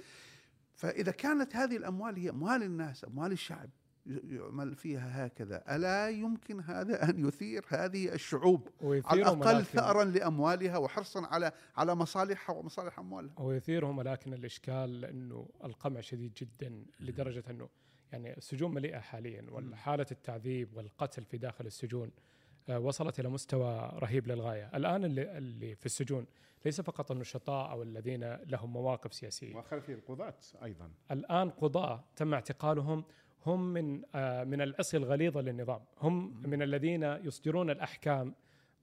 [0.76, 3.70] فإذا كانت هذه الأموال هي أموال الناس أموال الشعب
[4.06, 5.76] يعمل فيها هكذا.
[5.76, 12.56] ألا يمكن هذا أن يثير هذه الشعوب؟ على ولكن- ثارا لأموالها وحرصا على على مصالحها
[12.56, 13.40] ومصالح أموالها.
[13.40, 17.68] ويثيرهم ولكن الإشكال إنه القمع شديد جدا لدرجة إنه
[18.14, 22.10] يعني السجون مليئة حاليا وحاله التعذيب والقتل في داخل السجون
[22.68, 26.26] آه، وصلت إلى مستوى رهيب للغاية، الآن اللي, اللي في السجون
[26.64, 30.90] ليس فقط النشطاء أو الذين لهم مواقف سياسية، واخر في القضاة أيضا.
[31.10, 33.04] الآن قضاة تم اعتقالهم
[33.46, 38.34] هم من آه، من العصي الغليظة للنظام، هم من الذين يصدرون الأحكام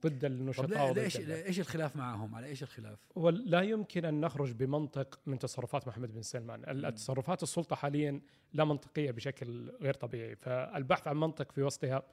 [0.06, 5.20] ضد النشطاء وضد ليش إيش الخلاف معهم؟ على إيش الخلاف؟ ولا يمكن أن نخرج بمنطق
[5.26, 8.22] من تصرفات محمد بن سلمان، التصرفات السلطة حاليا
[8.54, 12.04] لا منطقية بشكل غير طبيعي، فالبحث عن منطق في وسطها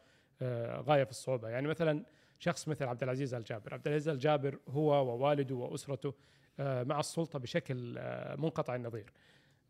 [0.42, 2.04] آه، غاية في الصعوبة، يعني مثلا
[2.38, 6.14] شخص مثل عبد العزيز الجابر، عبد العزيز الجابر هو ووالده وأسرته
[6.60, 9.12] آه، مع السلطة بشكل آه، منقطع النظير.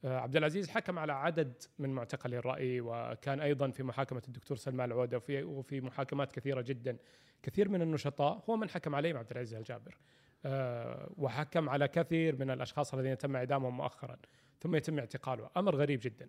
[0.04, 4.88] آه، عبد العزيز حكم على عدد من معتقلي الرأي وكان أيضا في محاكمة الدكتور سلمان
[4.92, 6.96] العودة وفي, وفي محاكمات كثيرة جدا.
[7.42, 9.98] كثير من النشطاء هو من حكم عليهم عبد العزيز الجابر.
[10.44, 14.16] آه، وحكم على كثير من الأشخاص الذين تم إعدامهم مؤخرا
[14.60, 15.50] ثم يتم اعتقاله.
[15.56, 16.28] أمر غريب جدا.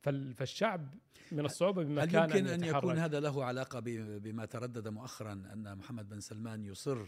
[0.00, 0.94] فال- فالشعب
[1.32, 2.82] من الصعوبة هل بمكان يمكن أن يتحرك.
[2.82, 7.06] يكون هذا له علاقة ب- بما تردد مؤخرا أن محمد بن سلمان يصر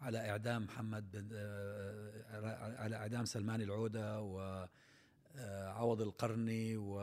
[0.00, 4.20] على إعدام محمد بن آه، على إعدام سلمان العودة
[5.40, 7.00] وعوض القرني و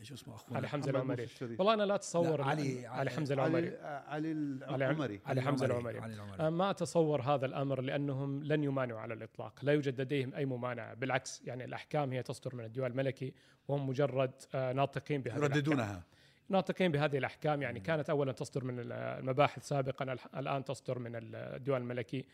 [0.00, 1.28] إيش اسمه أخونا علي حمزة العمري.
[1.58, 3.76] والله أنا لا أتصور لا، علي- علي حمزة العمري.
[3.78, 5.20] علي العمري.
[5.26, 5.98] علي العمري.
[5.98, 6.50] علي العمري.
[6.50, 9.58] ما أتصور هذا الأمر لأنهم لن يمانعوا على الإطلاق.
[9.62, 10.94] لا يوجد لديهم أي ممانعة.
[10.94, 13.34] بالعكس يعني الأحكام هي تصدر من الديوان الملكي
[13.68, 15.38] وهم مجرد آه، ناطقين بهذه.
[15.38, 16.04] يرددونها.
[16.48, 22.24] ناطقين بهذه الأحكام يعني كانت اولا تصدر من المباحث سابقا الآن تصدر من الديوان الملكي.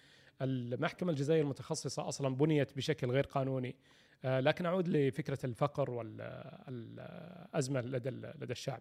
[0.42, 3.76] المحكمة الجزائريه المتخصصة أصلا بنيت بشكل غير قانوني.
[4.24, 8.80] آه، لكن أعود لفكرة الفقر والأزمة لدى لدى الشعب.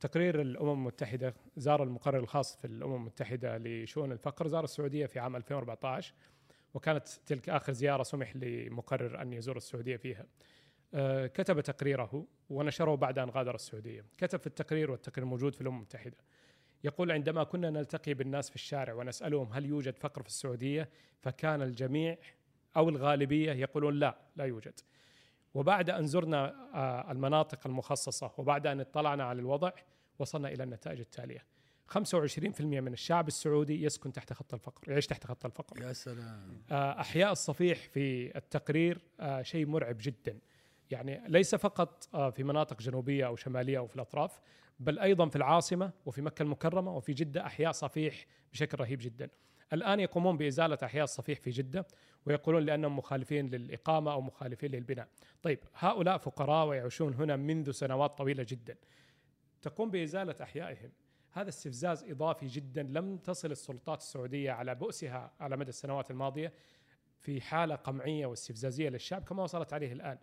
[0.00, 5.36] تقرير الأمم المتحدة زار المقرر الخاص في الأمم المتحدة لشؤون الفقر زار السعودية في عام
[5.36, 6.14] 2014
[6.74, 10.26] وكانت تلك آخر زيارة سمح لمقرر أن يزور السعودية فيها.
[10.94, 14.04] آه، كتب تقريره ونشره بعد أن غادر السعودية.
[14.18, 16.16] كتب في التقرير والتقرير موجود في الأمم المتحدة.
[16.84, 20.88] يقول عندما كنا نلتقي بالناس في الشارع ونسألهم هل يوجد فقر في السعودية
[21.20, 22.18] فكان الجميع
[22.76, 24.80] أو الغالبية يقولون لا لا يوجد.
[25.54, 29.70] وبعد أن زرنا آه، المناطق المخصصة وبعد أن اطلعنا على الوضع
[30.18, 31.44] وصلنا إلى النتائج التالية.
[31.88, 35.82] 25% من الشعب السعودي يسكن تحت خط الفقر يعيش تحت خط الفقر.
[35.82, 36.62] يا سلام.
[36.70, 40.38] آه، أحياء الصفيح في التقرير آه، شيء مرعب جدا.
[40.90, 42.04] يعني ليس فقط
[42.34, 44.40] في مناطق جنوبية أو شمالية أو في الأطراف
[44.80, 49.30] بل أيضا في العاصمة وفي مكة المكرمة وفي جدة أحياء صفيح بشكل رهيب جدا.
[49.72, 51.86] الآن يقومون بإزالة أحياء الصفيح في جدة
[52.26, 55.08] ويقولون لأنهم مخالفين للإقامة أو مخالفين للبناء.
[55.42, 58.76] طيب هؤلاء فقراء ويعيشون هنا منذ سنوات طويلة جدا.
[59.62, 60.90] تقوم بإزالة أحيائهم.
[61.30, 66.52] هذا استفزاز إضافي جدا لم تصل السلطات السعودية على بؤسها على مدى السنوات الماضية
[67.20, 70.18] في حالة قمعية واستفزازية للشعب كما وصلت عليه الآن.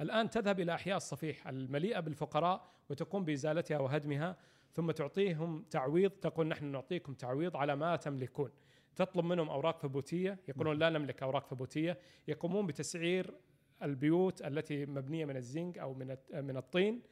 [0.00, 4.36] الآن تذهب إلى أحياء الصفيح المليئة بالفقراء وتقوم بإزالتها وهدمها
[4.72, 8.50] ثم تعطيهم تعويض تقول نحن نعطيكم تعويض على ما تملكون.
[8.96, 13.34] تطلب منهم أوراق ثبوتية يقولون لا نملك أوراق ثبوتية يقومون بتسعير
[13.82, 17.02] البيوت التي مبنية من الزنك أو من من الطين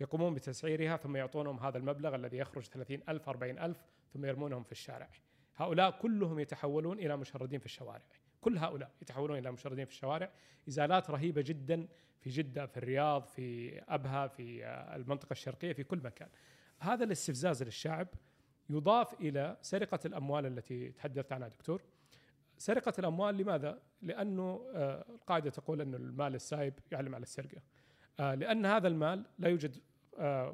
[0.00, 3.84] يقومون بتسعيرها ثم يعطونهم هذا المبلغ الذي يخرج 30 ألف 40 ألف
[4.14, 5.08] ثم يرمونهم في الشارع
[5.56, 8.04] هؤلاء كلهم يتحولون إلى مشردين في الشوارع
[8.44, 10.30] كل هؤلاء يتحولون إلى مشردين في الشوارع.
[10.68, 11.88] إزالات رهيبة جدا
[12.20, 16.28] في جدة في الرياض في أبها في آه، المنطقة الشرقية في كل مكان.
[16.78, 18.08] هذا الاستفزاز للشعب
[18.70, 21.82] يضاف إلى سرقة الأموال التي تحدثت عنها دكتور.
[22.58, 27.62] سرقة الأموال لماذا؟ لأنه آه، القاعدة تقول أن المال السائب يعلم على السرقة.
[28.20, 29.76] آه، لأن هذا المال لا يوجد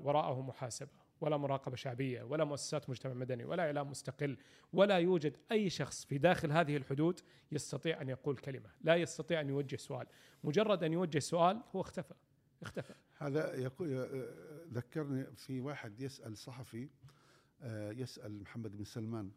[0.04, 0.99] وراءه محاسبة.
[1.20, 4.36] ولا مراقبة شعبية ولا مؤسسات مجتمع مدني ولا إعلام مستقل
[4.72, 7.20] ولا يوجد أي شخص في داخل هذه الحدود
[7.52, 10.06] يستطيع أن يقول كلمة لا يستطيع أن يوجه سؤال.
[10.44, 12.14] مجرد أن يوجه سؤال هو اختفى
[12.62, 12.94] اختفى.
[13.18, 14.28] هذا يقول آه،
[14.72, 16.88] ذكرني في واحد يسأل صحفي
[17.62, 19.30] آه، يسأل محمد بن سلمان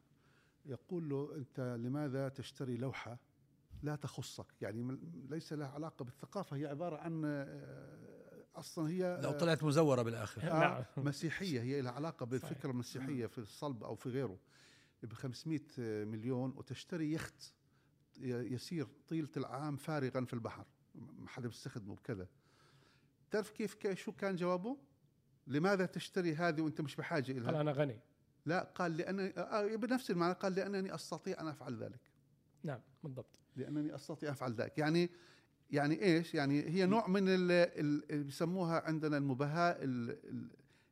[0.66, 3.20] يقول له أنت لماذا تشتري لوحة
[3.84, 7.22] لا تخصك؟ يعني ليس لها علاقة بالثقافة هي عبارة عن
[8.56, 11.06] آه، أصلا هي لو آه، طلعت مزورة بالآخر آه نعم.
[11.06, 12.66] مسيحية هي لها علاقة بالفكرة صحيح.
[12.66, 14.40] المسيحية في الصلب أو في غيره
[15.04, 15.60] ب 500
[16.06, 17.54] مليون وتشتري يخت
[18.18, 22.28] ي- يسير طيلة العام فارغا في البحر ما حدا بيستخدمه بكذا
[23.32, 24.78] تعرف كيف شو كان جوابه؟
[25.48, 28.00] لماذا تشتري هذه وأنت مش بحاجة قال لها؟ أنا غني
[28.46, 32.00] لا قال لأنني آه بنفس المعنى قال لأنني أستطيع أن أفعل ذلك
[32.64, 35.10] نعم بالضبط لأنني أستطيع أن أفعل ذلك يعني
[35.72, 40.50] يعني إيش؟ يعني هي نوع من ال- ال- اللي بيسموها عندنا المباهاة ال- ال-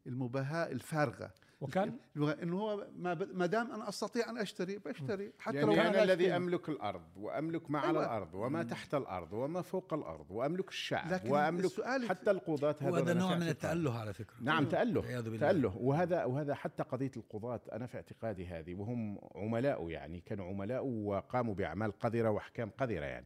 [0.07, 2.87] المباهاة الفارغة وكان إنه هو
[3.33, 6.35] ما دام أنا أستطيع أن أشتري بشتري حتى لو يعني ما أنا لا الذي أشتري.
[6.35, 8.03] أملك الأرض وأملك ما على أيوة.
[8.03, 12.91] الأرض وما تحت الأرض وما فوق الأرض وأملك الشعب لكن وأملك السؤال- حتى القضاة هذول
[12.93, 13.47] وهذا أنا نوع من.
[13.47, 15.01] التأله على فكرة نعم تأله.
[15.37, 20.85] تأله وهذا وهذا حتى قضية القضاة أنا في اعتقادي هذه وهم عملاء يعني كانوا عملاء
[20.85, 23.25] وقاموا بأعمال قذرة وأحكام قذرة يعني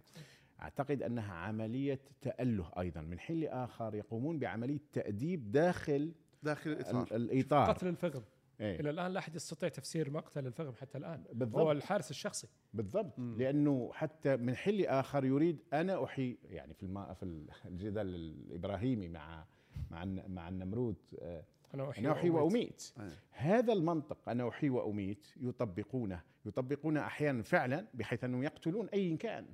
[0.66, 3.02] أعتقد أنها عملية تأله أيضا.
[3.02, 6.12] من حين لآخر يقومون بعملية تأديب داخل
[6.44, 7.72] داخل الاطار ال- الإطار.
[7.72, 8.24] قتل الفقر
[8.60, 8.80] إيه.
[8.80, 11.24] إلى الآن لا أحد يستطيع تفسير مقتل الفغم حتى الآن.
[11.34, 11.62] بالضبط.
[11.62, 12.48] هو الحارس الشخصي.
[12.74, 13.20] بالضبط.
[13.20, 13.36] مم.
[13.38, 17.24] لأنه حتى من حين لآخر يريد أنا احيي يعني في الما في
[17.66, 19.46] الجدل الإبراهيمي مع
[19.92, 21.44] مع الن- مع النمرود آه،
[21.74, 22.94] أنا أحيي أنا احيي وأميت.
[23.00, 23.10] أي.
[23.32, 29.46] هذا المنطق أنا احيي وأميت يطبقونه يطبقونه أحيانا فعلا بحيث انه يقتلون اي كان.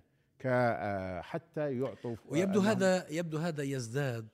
[1.21, 4.27] حتى يعطوا ويبدو أنهم- هذا يبدو هذا يزداد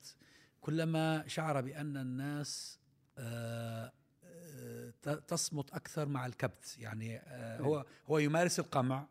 [0.62, 2.80] كلما شعر بأن الناس
[3.18, 3.92] آه،
[4.24, 4.90] آه،
[5.28, 6.76] تصمت أكثر مع الكبت.
[6.80, 9.08] يعني آه، هو هو يمارس القمع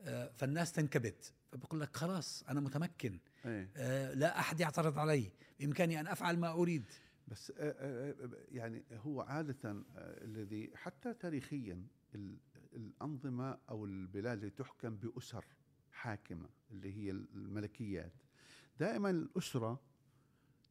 [0.00, 1.32] آه، فالناس تنكبت.
[1.52, 3.18] فبقول لك خلاص أنا متمكن.
[3.46, 3.70] إيه.
[3.76, 5.30] آه، لا أحد يعترض علي.
[5.60, 6.84] بإمكاني أن أفعل ما أريد.
[7.28, 9.74] بس آه، آه، آه، يعني هو عادة آه،
[10.24, 12.38] الذي حتى تاريخيا ال-
[12.72, 15.44] الأنظمة أو البلاد اللي تحكم بأسر
[16.02, 18.12] حاكمة اللي هي الملكيات.
[18.80, 19.80] دائما الأسرة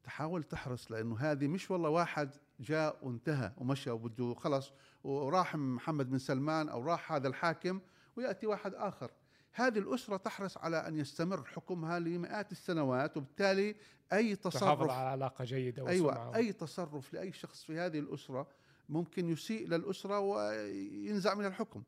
[0.03, 4.71] تحاول تحرص لأنه هذه مش والله واحد جاء وانتهى ومشى وبده خلص
[5.03, 7.82] وراح محمد بن سلمان أو راح هذا الحاكم
[8.15, 9.11] ويأتي واحد آخر.
[9.53, 13.75] هذه الأسرة تحرص على أن يستمر حكمها لمئات السنوات وبالتالي
[14.13, 15.93] أي تحافظ تصرف على علاقة جيدة وسمعة.
[15.93, 18.47] أيوه أي تصرف لأي شخص في هذه الأسرة
[18.89, 21.84] ممكن يسيء للأسرة وينزع من الحكم.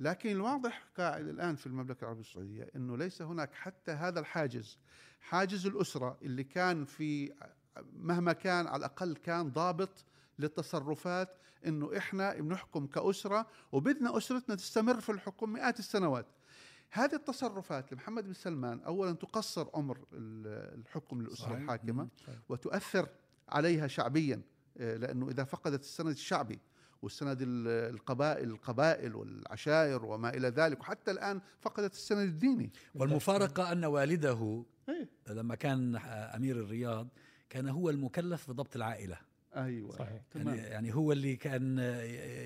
[0.00, 4.78] لكن الواضح قاعد الآن في المملكة العربية السعودية إنه ليس هناك حتى هذا الحاجز
[5.20, 7.32] حاجز الأسرة اللي كان في
[7.92, 10.04] مهما كان على الأقل كان ضابط
[10.38, 11.28] للتصرفات
[11.66, 16.26] إنه إحنا بنحكم كأسرة وبدنا أسرتنا تستمر في الحكم مئات السنوات
[16.90, 21.54] هذه التصرفات لمحمد بن سلمان اولا تقصر عمر ال- الحكم للأسرة.
[21.62, 22.08] الحاكمة.
[22.48, 23.08] وتؤثر
[23.48, 24.42] عليها شعبيا
[24.78, 26.58] آه، لأنه إذا فقدت السند الشعبي
[27.06, 32.70] والسند ال- القبائل القبائل والعشائر وما إلى ذلك وحتى الآن فقدت السند الديني.
[32.94, 35.08] والمفارقة أن والده إيه.
[35.28, 37.08] لما كان أمير الرياض
[37.50, 39.18] كان هو المكلف بضبط العائلة.
[39.56, 39.90] أيوه.
[39.90, 40.08] صحيح.
[40.10, 40.54] يعني, تمام.
[40.56, 41.78] يعني هو اللي كان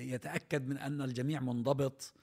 [0.01, 2.13] يتأكد من أن الجميع منضبط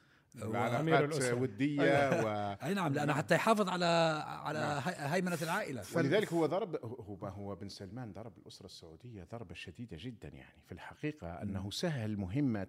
[0.42, 1.34] و- أمير علاقات الأسرة.
[1.40, 2.28] ودية و
[2.62, 3.84] أي نعم لأنه حتى يحافظ على
[4.26, 5.82] على هي- هيمنة العائلة.
[5.96, 10.72] ولذلك هو ضرب هو هو بن سلمان ضرب الأسرة السعودية ضربة شديدة جدا يعني في
[10.72, 12.66] الحقيقة أنه سهل مهمة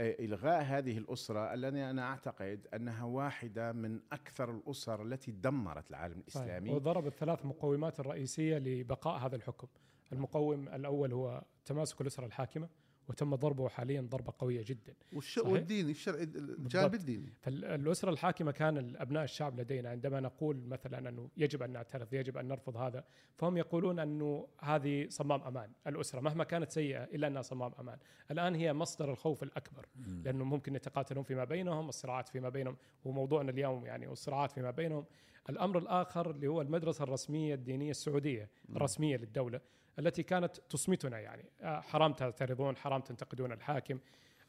[0.00, 6.18] آه، إلغاء هذه الأسرة التي أنا أعتقد أنها واحدة من أكثر الأسر التي دمرت العالم.
[6.20, 6.70] الإسلامي.
[6.70, 9.66] وضرب الثلاث مقومات الرئيسية لبقاء هذا الحكم.
[10.12, 12.68] المقوم الأول هو تماسك الأسرة الحاكمة
[13.08, 14.94] وتم ضربه حاليا ضربة قوية جدا.
[15.12, 15.38] والش...
[15.38, 16.94] والديني الشرعي الجانب.
[16.94, 17.32] الديني.
[17.40, 19.90] فالأسرة الحاكمة كان أبناء الشعب لدينا.
[19.90, 23.04] عندما نقول مثلا أنه يجب أن نعترض يجب أن نرفض هذا
[23.36, 25.70] فهم يقولون أنه هذه صمام أمان.
[25.86, 27.98] الأسرة مهما كانت سيئة إلا أنها صمام أمان.
[28.30, 29.86] الآن هي مصدر الخوف الأكبر
[30.24, 35.04] لأنه ممكن يتقاتلون فيما بينهم الصراعات فيما بينهم وموضوعنا اليوم يعني والصراعات فيما بينهم.
[35.50, 39.60] الأمر الآخر اللي هو المدرسة الرسمية الدينية السعودية الرسمية للدولة.
[39.98, 41.44] التي كانت تصمتنا يعني.
[41.60, 43.98] آه، حرام تعترضون حرام تنتقدون الحاكم.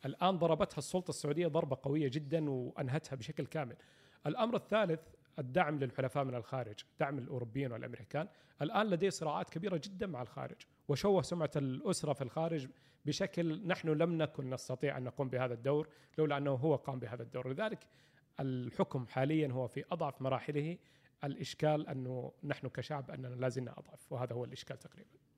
[0.06, 3.76] الآن ضربتها السلطة السعودية ضربة قوية جدا وأنهتها بشكل كامل.
[4.26, 5.00] الأمر الثالث
[5.40, 8.28] الدعم للحلفاء من الخارج دعم الأوروبيين والأمريكان.
[8.62, 12.68] الآن لديه صراعات كبيرة جدا مع الخارج وشوه سمعة الأسرة في الخارج
[13.06, 17.54] بشكل نحن لم نكن نستطيع أن نقوم بهذا الدور لولا أنه هو قام بهذا الدور.
[17.54, 17.88] لذلك
[18.40, 20.78] الحكم حاليا هو في أضعف مراحله.
[21.24, 25.29] الإشكال أنه نحن كشعب أننا لا زلنا أضعف وهذا هو الإشكال تقريبا.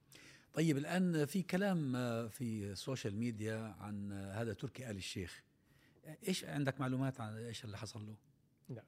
[0.53, 5.43] طيب الآن في كلام آه، في ال social media عن آه، هذا تركي آل الشيخ.
[6.27, 8.15] إيش عندك معلومات عن إيش اللي حصل له؟
[8.69, 8.83] لا.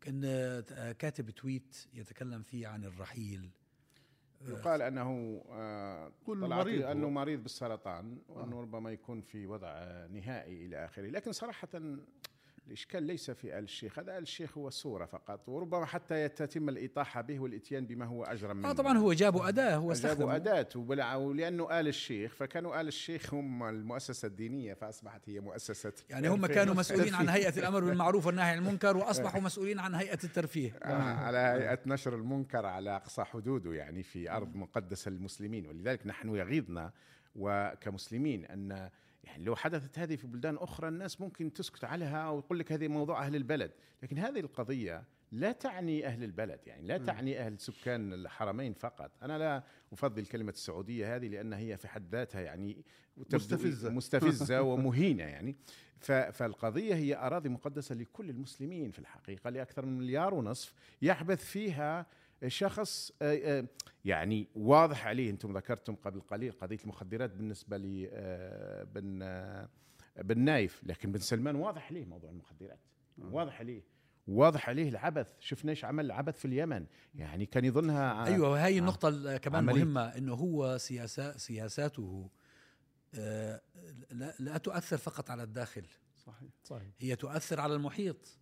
[0.00, 3.50] كان آه، كاتب تويت يتكلم فيه عن الرحيل.
[4.48, 5.38] يقال أنه
[6.26, 6.84] كل طلعت مريض.
[6.84, 11.10] أنه مريض بالسرطان وأنه ربما يكون في وضع نهائي إلى آخره.
[11.10, 11.68] لكن صراحة
[12.66, 17.20] الإشكال ليس في آل الشيخ هذا آل الشيخ هو صورة فقط وربما حتى تتم الاطاحه
[17.20, 18.70] به والإتيان بما هو اجرم منه.
[18.70, 20.68] آه طبعا هو جابوا أداة هو جابوا أداة
[21.16, 26.74] ولأنه آل الشيخ فكانوا آل الشيخ هم المؤسسة الدينية فأصبحت هي مؤسسة يعني هم كانوا
[26.74, 30.72] مسؤولين عن هيئة الأمر بالمعروف والنهي عن المنكر وأصبحوا مسؤولين عن هيئة الترفيه.
[30.82, 36.28] آه، على هيئة نشر المنكر على أقصى حدوده يعني في أرض مقدسة للمسلمين ولذلك نحن
[36.28, 36.92] يغيظنا
[37.36, 38.90] وكمسلمين أن
[39.26, 43.26] يعني لو حدثت هذه في بلدان أخرى الناس ممكن تسكت عليها ويقول لك هذه موضوع
[43.26, 43.70] أهل البلد.
[44.02, 49.10] لكن هذه القضية لا تعني أهل البلد يعني لا تعني أهل سكان الحرمين فقط.
[49.22, 49.62] أنا لا
[49.92, 52.84] أفضل كلمة السعودية هذه لأنها هي في حد ذاتها يعني
[53.16, 53.90] مستفزة.
[53.90, 55.56] مستفزة ومهينة يعني.
[56.32, 62.06] فالقضية هي أراضي مقدسة لكل المسلمين في الحقيقة لأكثر من مليار ونصف يحبث فيها
[62.46, 63.64] شخص آه، آه،
[64.04, 69.18] يعني واضح عليه أنتم ذكرتم قبل قليل قضية المخدرات بالنسبة لي آه، بن
[70.16, 72.78] بن نايف لكن بن سلمان واضح عليه موضوع المخدرات
[73.18, 73.82] واضح عليه
[74.28, 75.32] واضح عليه العبث.
[75.40, 79.84] شفنا إيش عمل العبث في اليمن يعني كان يظنها أيوه وهي النقطة ال- كمان عملية.
[79.84, 82.30] مهمة إنه هو سياسات سياساته
[83.14, 85.86] لا, لا تؤثر فقط على الداخل.
[86.16, 86.88] صحيح صحيح.
[86.98, 88.38] هي تؤثر على المحيط.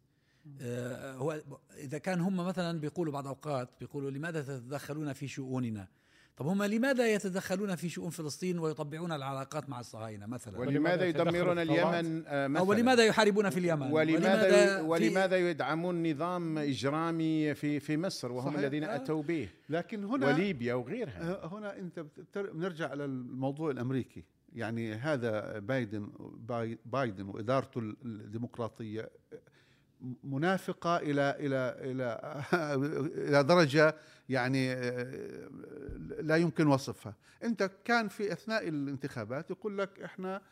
[1.16, 1.40] هو
[1.78, 5.88] إذا كان هم مثلا بيقولوا بعض أوقات بيقولوا لماذا تتدخلون في شؤوننا؟
[6.36, 12.24] طب هم لماذا يتدخلون في شؤون فلسطين ويطبعون العلاقات مع الصهاينة مثلا؟ ولماذا يدمرون اليمن
[12.26, 18.32] آه، مثلا؟ أو ولماذا يحاربون في اليمن؟ ولماذا ولماذا يدعمون نظام إجرامي في في مصر؟
[18.32, 18.58] وهم صحيح.
[18.60, 18.96] الذين آه.
[18.96, 19.48] أتوا به.
[19.68, 22.04] لكن هنا وليبيا وغيرها ه- هنا أنت
[22.36, 24.24] بنرجع على الموضوع الأمريكي.
[24.52, 26.08] يعني هذا بايدن
[26.48, 29.10] باي- بايدن وإدارته ال- الديمقراطية
[30.24, 32.40] منافقة إلى إلى إلى
[33.28, 33.96] إلى درجة
[34.28, 35.48] يعني آه،
[36.20, 37.14] لا يمكن وصفها.
[37.44, 40.42] أنت كان في أثناء الانتخابات يقول لك إحنا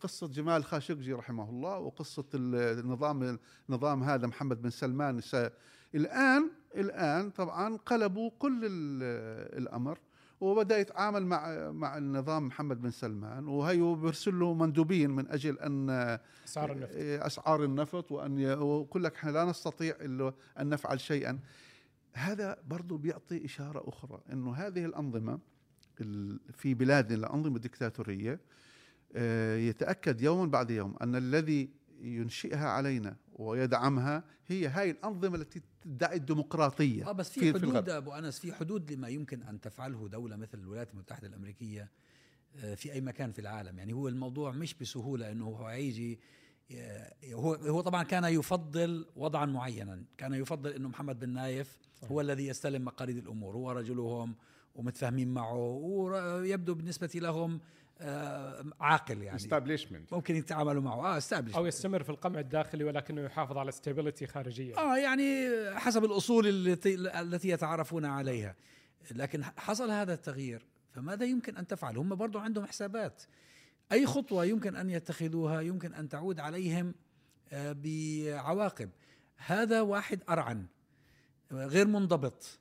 [0.00, 3.38] قصة جمال خاشقجي رحمه الله وقصة النظام
[3.68, 5.20] نظام هذا محمد بن سلمان.
[5.94, 9.98] الآن الآن طبعا قلبوا كل ال- الأمر.
[10.40, 15.90] وبدأ يتعامل مع مع النظام محمد بن سلمان وهيو بيرسل له مندوبين من أجل أن
[16.44, 16.90] أسعار النفط.
[17.26, 19.94] أسعار النفط وأن ي- ويقول لك إحنا لا نستطيع
[20.60, 21.38] أن نفعل شيئا.
[22.12, 25.38] هذا برضو بيعطي إشارة أخرى إنه هذه الأنظمة
[26.00, 28.40] ال- في بلادنا الأنظمة الدكتاتورية
[29.16, 31.68] آه، يتأكد يوما بعد يوم أن الذي
[32.00, 37.64] ينشئها علينا ويدعمها هي هاي الأنظمة التي تدعي الديمقراطية آه بس في, في- في حدود
[37.70, 37.88] الغرب.
[37.88, 41.90] أبو أنس في حدود لما يمكن أن تفعله دولة مثل الولايات المتحدة الأمريكية
[42.56, 43.78] آه، في أي مكان في العالم.
[43.78, 46.20] يعني هو الموضوع مش بسهولة إنه هو هيجي
[46.72, 52.20] آه، هو هو طبعا كان يفضل وضعا معينا كان يفضل إنه محمد بن نايف هو
[52.20, 53.54] الذي يستلم مقاليد الأمور.
[53.56, 54.34] هو رجلهم
[54.74, 57.60] ومتفاهمين معه ويبدو بالنسبة لهم آه،
[58.80, 59.36] عاقل يعني.
[59.36, 61.14] establishment ممكن يتعاملوا معه.
[61.14, 64.78] آه establish أو يستمر في القمع الداخلي ولكنه يحافظ على stability خارجية.
[64.78, 68.56] آه يعني حسب الأصول التي التي يتعارفون عليها.
[69.10, 73.22] لكن حصل هذا التغيير فماذا يمكن أن تفعل؟ هم برضو عندهم حسابات.
[73.92, 76.94] أي خطوة يمكن أن يتخذوها يمكن أن تعود عليهم
[77.52, 78.90] آه، بعواقب.
[79.36, 80.66] هذا واحد أرعن
[81.52, 82.58] آه، غير منضبط.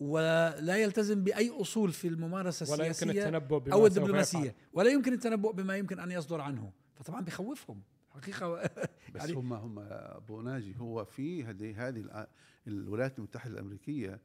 [0.00, 4.54] ولا يلتزم بأي أصول في الممارسة ولا يمكن السياسية التنبؤ بما أو الدبلوماسية.
[4.72, 6.72] ولا يمكن التنبؤ بما يمكن أن يصدر عنه.
[6.94, 7.82] فطبعا بخوفهم
[8.14, 8.62] حقيقة
[9.14, 12.26] بس يعني- هم هم أبو ناجي هو في هذه هذه
[12.66, 14.20] الولايات المتحدة الأمريكية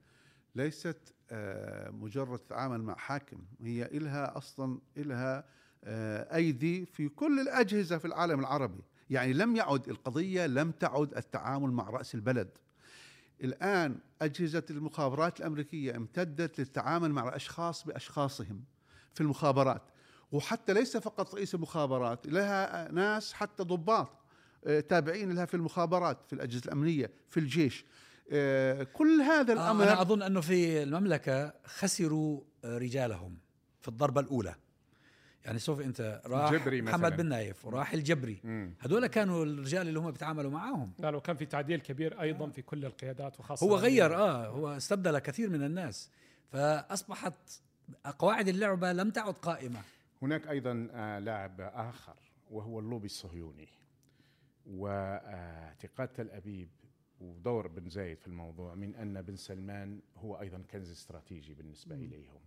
[0.55, 3.38] ليست آه، مجرد تتعامل مع حاكم.
[3.61, 5.43] هي إلها أصلا إلها
[5.84, 8.84] آه، أيدي في كل الأجهزة في العالم العربي.
[9.09, 12.49] يعني لم يعد القضية لم تعد التعامل مع رأس البلد.
[13.43, 18.63] الآن أجهزة المخابرات الأمريكية امتدت للتعامل مع الأشخاص بأشخاصهم
[19.13, 19.81] في المخابرات.
[20.31, 24.09] وحتى ليس فقط رئيس المخابرات لها ناس حتى ضباط
[24.65, 27.85] آه، تابعين لها في المخابرات في الأجهزة الأمنية في الجيش.
[28.31, 33.37] آه، كل هذا آه أنا الامر أظن أنه في المملكة خسروا رجالهم
[33.81, 34.55] في الضربة الأولى.
[35.45, 37.09] يعني شوف انت راح محمد مثلاً.
[37.09, 38.39] بن نايف وراح الجبري.
[38.79, 40.93] هذول كانوا الرجال اللي هم بيتعاملوا معاهم.
[40.99, 44.77] لا لو كان في تعديل كبير أيضا في كل القيادات وخاصة هو غير آه هو
[44.77, 46.09] استبدل كثير من الناس.
[46.51, 47.61] فأصبحت
[48.19, 49.79] قواعد اللعبة لم تعد قائمة.
[50.21, 52.15] هناك أيضا آه، لاعب آخر
[52.51, 53.67] وهو اللوبي الصهيوني.
[54.65, 56.69] وأعتقاد تل أبيب
[57.21, 62.39] ودور بن زايد في الموضوع من أن بن سلمان هو أيضا كنز استراتيجي بالنسبة إليهم.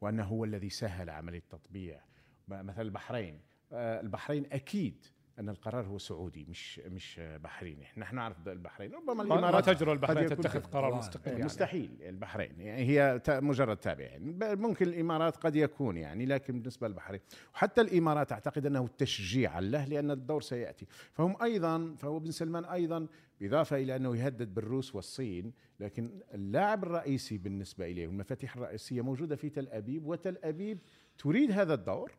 [0.00, 2.00] وأنه هو الذي سهل عمليه تطبيع
[2.48, 3.40] مثلا البحرين.
[3.72, 5.04] آه، البحرين أكيد
[5.38, 7.86] أن القرار هو سعودي مش مش آه، بحريني.
[7.96, 8.92] نحن نعرف البحرين.
[8.94, 10.98] ربما ما الإمارات تجرؤ البحرين تتخذ قرار طبعاً.
[10.98, 11.44] مستقل يعني يعني.
[11.44, 14.32] مستحيل البحرين يعني هي مجرد تابعين.
[14.38, 17.20] ب- ممكن الإمارات قد يكون يعني لكن بالنسبة للبحرين.
[17.54, 20.86] وحتى الإمارات أعتقد أنه تشجيعا له لأن الدور سيأتي.
[21.12, 23.06] فهم أيضا فهو بن سلمان أيضا
[23.40, 29.50] بالاضافه إلى أنه يهدد بالروس والصين لكن اللاعب الرئيسي بالنسبة إليه والمفاتيح الرئيسية موجودة في
[29.50, 30.78] تل أبيب وتل أبيب
[31.18, 32.12] تريد هذا الدور.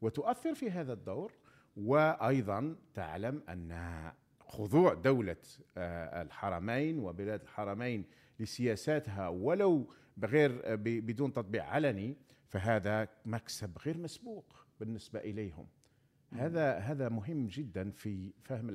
[0.00, 1.32] وتؤثر في هذا الدور
[1.76, 5.36] وأيضا تعلم أن خضوع دولة
[5.76, 8.04] آه، الحرمين وبلاد الحرمين
[8.40, 12.16] لسياساتها ولو بغير بدون تطبيع علني
[12.48, 15.66] فهذا مكسب غير مسبوق بالنسبة إليهم.
[16.34, 18.70] هذا هذا مهم جدا في فهم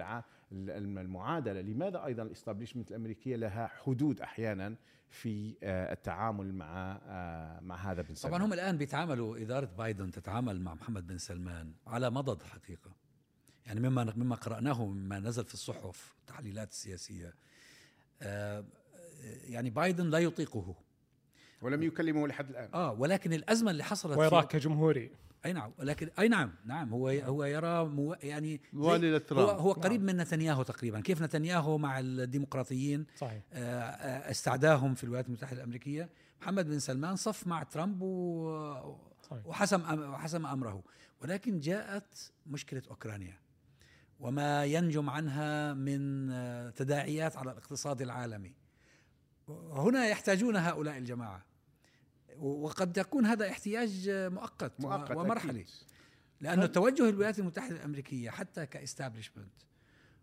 [0.51, 1.61] المعادلة.
[1.61, 4.75] لماذا أيضا الاستابليشمنت الأمريكية لها حدود أحيانا
[5.09, 10.11] في آه، التعامل مع آه، مع هذا بن سلمان؟ طبعا هم الآن بيتعاملوا إدارة بايدن
[10.11, 12.91] تتعامل مع محمد بن سلمان على مضض حقيقة.
[13.65, 17.33] يعني مما مما قرأناه مما نزل في الصحف التحليلات السياسية.
[18.21, 18.65] آه،
[19.43, 20.75] يعني بايدن لا يطيقه.
[21.61, 22.69] ولم يكلمه لحد الآن.
[22.73, 25.11] آه ولكن الأزمة اللي حصلت ويراه في- كجمهوري.
[25.45, 30.03] أي نعم ولكن أي نعم نعم هو هو يرى مو يعني موالي هو هو قريب
[30.03, 30.99] من نتنياهو تقريبا.
[31.01, 33.43] كيف نتنياهو مع الديمقراطيين؟ صحيح.
[33.53, 36.09] آه، آه، استعداهم في الولايات المتحدة الأمريكية.
[36.41, 39.47] محمد بن سلمان صف مع ترامب و صحيح.
[39.47, 40.83] وحسم أم- وحسم أمره.
[41.21, 43.37] ولكن جاءت مشكلة أوكرانيا.
[44.19, 48.53] وما ينجم عنها من آه، تداعيات على الاقتصاد العالمي.
[49.71, 51.45] هنا يحتاجون هؤلاء الجماعة.
[52.39, 55.73] وقد يكون هذا احتياج مؤقت, مؤقت ومرحلي أكيد.
[56.41, 59.53] لأن توجه الولايات المتحدة الأمريكية حتى كاستابلشمنت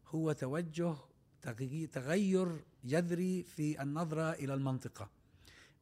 [0.09, 0.95] هو توجه
[1.43, 5.11] تغي- تغير جذري في النظرة إلى المنطقة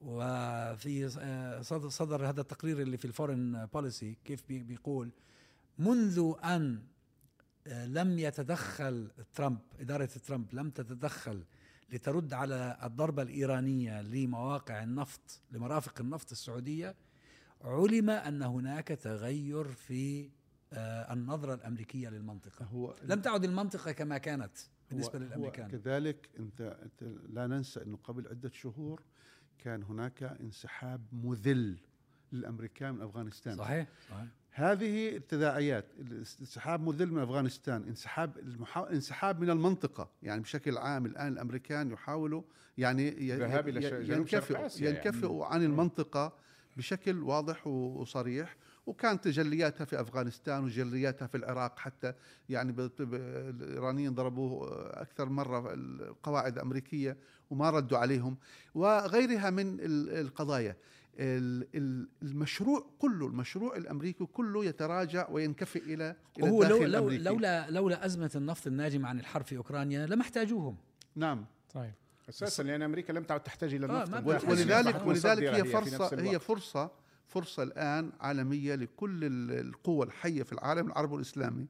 [0.01, 5.11] وفي آه، صدر, هذا التقرير اللي في ال Foreign Policy كيف بي- بيقول
[5.79, 6.83] منذ أن
[7.67, 11.45] آه، لم يتدخل ترامب إدارة ترامب لم تتدخل
[11.93, 16.95] لترد على الضربة الإيرانية لمواقع النفط لمرافق النفط السعودية
[17.65, 20.31] علم أن هناك تغير في
[20.73, 22.65] آه، النظرة الأمريكية للمنطقة.
[22.65, 24.53] هو لم تعد المنطقة كما كانت
[24.91, 25.65] بالنسبة هو- للأمريكان.
[25.65, 29.03] هو كذلك أنت أنت لا ننسى أنه قبل عدة شهور
[29.59, 31.79] كان هناك انسحاب مذل
[32.33, 33.57] للأمريكان من أفغانستان.
[33.57, 34.27] صحيح صحيح.
[34.53, 38.91] هذه التداعيات الانسحاب مذل من أفغانستان انسحاب المحا...
[38.91, 42.43] انسحاب من المنطقة يعني بشكل عام الآن الأمريكان يحاولوا
[42.79, 43.29] يعني ي...
[44.17, 44.97] ينكفئوا يعني.
[44.97, 46.33] ينكفئوا عن المنطقة
[46.77, 52.13] بشكل واضح وصريح وكان تجلياتها في أفغانستان وتجلياتها في العراق حتى
[52.49, 52.75] يعني.
[53.01, 54.67] الإيرانيين ضربوا
[55.03, 57.17] أكثر مرة القواعد الأمريكية
[57.51, 58.37] وما ردوا عليهم
[58.75, 60.77] وغيرها من ال- القضايا ال- ال-
[61.19, 68.31] المشروع كله المشروع الأمريكي كله يتراجع وينكفئ إلى إلى هو لو لو لولا لولا أزمة
[68.37, 70.77] النفط الناجمة عن الحرب في أوكرانيا لما احتاجوهم
[71.17, 71.45] نعم.
[71.75, 71.95] صحيح
[72.29, 74.11] أساسا لأن أمريكا لم تعد تحتاج إلى آه، النفط.
[74.11, 74.37] ما البحري.
[74.39, 74.51] بتحتاج.
[74.59, 76.39] ولذلك أصبحت ولذلك هي في فرصة نفس هي.
[76.39, 76.91] فرصة
[77.27, 81.67] فرصة الآن عالمية لكل ال- القوى الحية في العالم العربي والإسلامي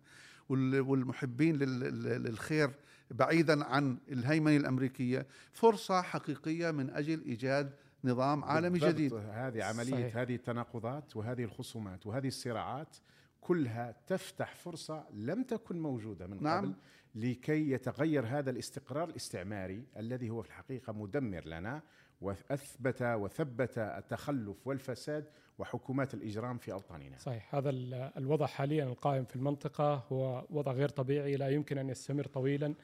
[0.49, 2.71] وال- والمحبين لل- لل- للخير
[3.11, 5.27] بعيدا عن الهيمنة الأمريكية.
[5.53, 7.73] فرصة حقيقية من أجل إيجاد
[8.05, 8.79] نظام عالمي.
[8.79, 10.17] جديد هذه عملية صحيح.
[10.17, 12.97] هذه التناقضات وهذه الخصومات وهذه الصراعات
[13.41, 16.65] كلها تفتح فرصة لم تكن موجودة من نعم.
[16.65, 16.75] قبل
[17.15, 21.83] لكي يتغير هذا الاستقرار الاستعماري الذي هو في الحقيقة مدمر لنا
[22.21, 25.25] وأثبت وثبت التخلف والفساد
[25.59, 27.19] وحكومات الإجرام في أوطاننا.
[27.19, 31.89] صحيح هذا ال- الوضع حاليا القائم في المنطقة هو وضع غير طبيعي لا يمكن أن
[31.89, 32.75] يستمر طويلا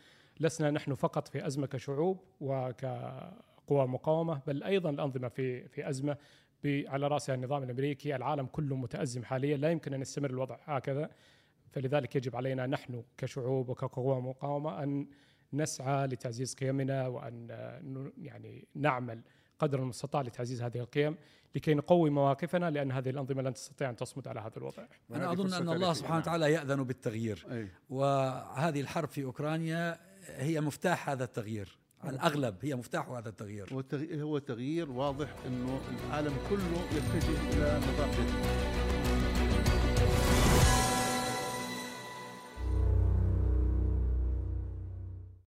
[0.40, 2.18] لسنا نحن فقط في أزمة كشعوب
[3.66, 6.16] وكقوى مقاومة بل أيضا الأنظمة في في أزمة
[6.64, 11.10] ب- على رأسها النظام الأمريكي العالم كله متأزم حاليا لا يمكن أن يستمر الوضع هكذا
[11.72, 15.06] فلذلك يجب علينا نحن كشعوب وكقوى مقاومة أن
[15.52, 19.20] نسعى لتعزيز قيمنا وأن آه، ن- يعني نعمل
[19.58, 21.16] قدر المستطاع لتعزيز هذه القيم
[21.54, 25.58] لكي نقوي مواقفنا لأن هذه الأنظمة لن تستطيع أن تصمد على هذا الوضع أظن فرصة
[25.58, 25.92] أن الله.
[25.92, 26.18] سبحانه.
[26.18, 27.68] وتعالى يأذن بالتغيير أي.
[27.90, 29.98] وهذه الحرب في أوكرانيا
[30.36, 33.84] هي مفتاح هذا التغيير على الأغلب هي مفتاح هذا التغيير.
[34.12, 38.75] هو تغيير واضح إنه العالم كله يتجه إلى نظام جديد